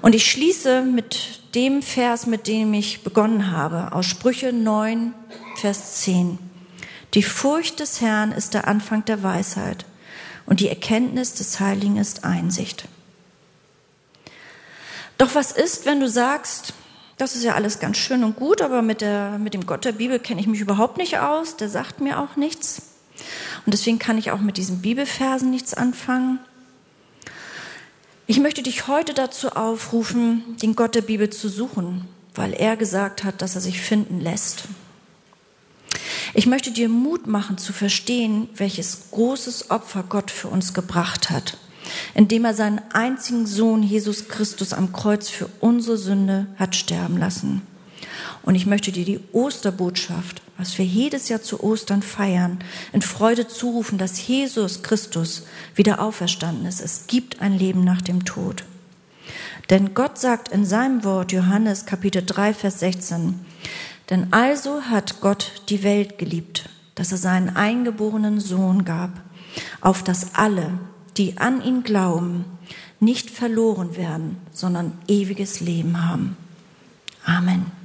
Und 0.03 0.15
ich 0.15 0.29
schließe 0.29 0.83
mit 0.83 1.44
dem 1.55 1.83
Vers, 1.83 2.27
mit 2.27 2.47
dem 2.47 2.75
ich 2.75 3.03
begonnen 3.05 3.51
habe, 3.51 3.93
aus 3.93 4.07
Sprüche 4.07 4.53
9, 4.53 5.15
Vers 5.57 6.03
10. 6.03 6.39
Die 7.15 7.23
Furcht 7.23 7.81
des 7.81 8.01
Herrn 8.01 8.33
ist 8.33 8.55
der 8.55 8.67
Anfang 8.67 9.05
der 9.05 9.23
Weisheit 9.23 9.85
und 10.47 10.61
die 10.61 10.69
Erkenntnis 10.69 11.35
des 11.35 11.61
Heiligen 11.61 11.97
ist 11.97 12.25
Einsicht. 12.25 12.89
Doch 15.17 15.35
was 15.35 15.53
ist, 15.53 15.87
wenn 15.87 16.01
du 16.01 16.09
sagst, 16.09 16.75
das 17.19 17.37
ist 17.37 17.45
ja 17.45 17.55
alles 17.55 17.79
ganz 17.79 17.99
schön 17.99 18.25
und 18.25 18.35
gut, 18.35 18.61
aber 18.61 18.83
mit, 18.83 19.01
der, 19.01 19.39
mit 19.39 19.55
dem 19.55 19.67
Gott 19.67 19.85
der 19.85 19.93
Bibel 19.93 20.19
kenne 20.19 20.41
ich 20.41 20.49
mich 20.49 20.61
überhaupt 20.61 20.99
nicht 20.99 21.19
aus, 21.19 21.57
der 21.57 21.69
sagt 21.69 22.01
mir 22.01 22.19
auch 22.19 22.35
nichts. 22.35 22.83
Und 23.65 23.73
deswegen 23.73 24.01
kann 24.01 24.19
ich 24.19 24.33
auch 24.33 24.41
mit 24.41 24.57
diesen 24.57 24.83
Bibelversen 24.83 25.51
nichts 25.51 25.73
anfangen. 25.73 26.41
Ich 28.27 28.41
möchte 28.41 28.63
dich 28.63 28.89
heute 28.89 29.13
dazu 29.13 29.51
aufrufen, 29.51 30.57
den 30.63 30.75
Gott 30.75 30.95
der 30.95 31.03
Bibel 31.03 31.29
zu 31.29 31.51
suchen, 31.51 32.09
weil 32.35 32.55
er 32.55 32.79
gesagt 32.79 33.23
hat, 33.23 33.43
dass 33.43 33.55
er 33.55 33.61
sich 33.61 33.83
finden 33.83 34.19
lässt. 34.19 34.65
Ich 36.33 36.47
möchte 36.47 36.71
dir 36.71 36.89
Mut 36.89 37.27
machen 37.27 37.59
zu 37.59 37.75
verstehen, 37.75 38.49
welches 38.57 39.11
großes 39.11 39.71
Opfer 39.71 40.05
Gott 40.09 40.31
für 40.31 40.49
uns 40.49 40.73
gebracht 40.73 41.29
hat, 41.29 41.59
indem 42.15 42.47
er 42.47 42.55
seinen 42.55 42.81
einzigen 42.95 43.45
Sohn 43.45 43.83
Jesus 43.83 44.27
Christus 44.27 44.73
am 44.73 44.95
Kreuz 44.95 45.29
für 45.29 45.51
unsere 45.61 45.99
Sünde 45.99 46.47
hat 46.57 46.75
sterben 46.77 47.19
lassen. 47.19 47.61
Und 48.43 48.55
ich 48.55 48.65
möchte 48.65 48.91
dir 48.91 49.05
die 49.05 49.21
Osterbotschaft, 49.33 50.41
was 50.57 50.79
wir 50.79 50.85
jedes 50.85 51.29
Jahr 51.29 51.43
zu 51.43 51.63
Ostern 51.63 52.03
feiern, 52.03 52.59
in 52.93 53.03
Freude 53.03 53.49
zurufen, 53.49 53.99
dass 53.99 54.27
Jesus 54.27 54.83
Christus 54.83 55.47
wieder 55.75 56.01
auferstanden 56.01 56.67
ist. 56.67 56.81
Es 56.81 57.07
gibt 57.07 57.41
ein 57.41 57.59
Leben 57.59 57.83
nach 57.83 58.03
dem 58.03 58.25
Tod. 58.25 58.65
Denn 59.71 59.95
Gott 59.95 60.19
sagt 60.19 60.49
in 60.49 60.65
seinem 60.65 61.05
Wort, 61.05 61.33
Johannes 61.33 61.87
Kapitel 61.87 62.23
3, 62.25 62.55
Vers 62.55 62.81
16, 62.81 63.41
denn 64.11 64.33
also 64.33 64.83
hat 64.83 65.21
Gott 65.21 65.63
die 65.71 65.83
Welt 65.83 66.19
geliebt, 66.19 66.69
dass 66.95 67.11
er 67.11 67.19
seinen 67.19 67.57
eingeborenen 67.57 68.41
Sohn 68.41 68.85
gab, 68.85 69.11
auf 69.81 70.03
dass 70.03 70.35
alle, 70.35 70.79
die 71.17 71.39
an 71.39 71.63
ihn 71.63 71.83
glauben, 71.83 72.45
nicht 73.01 73.31
verloren 73.31 73.97
werden, 73.97 74.37
sondern 74.53 74.99
ewiges 75.09 75.61
Leben 75.61 76.09
haben. 76.09 76.37
Amen. 77.25 77.84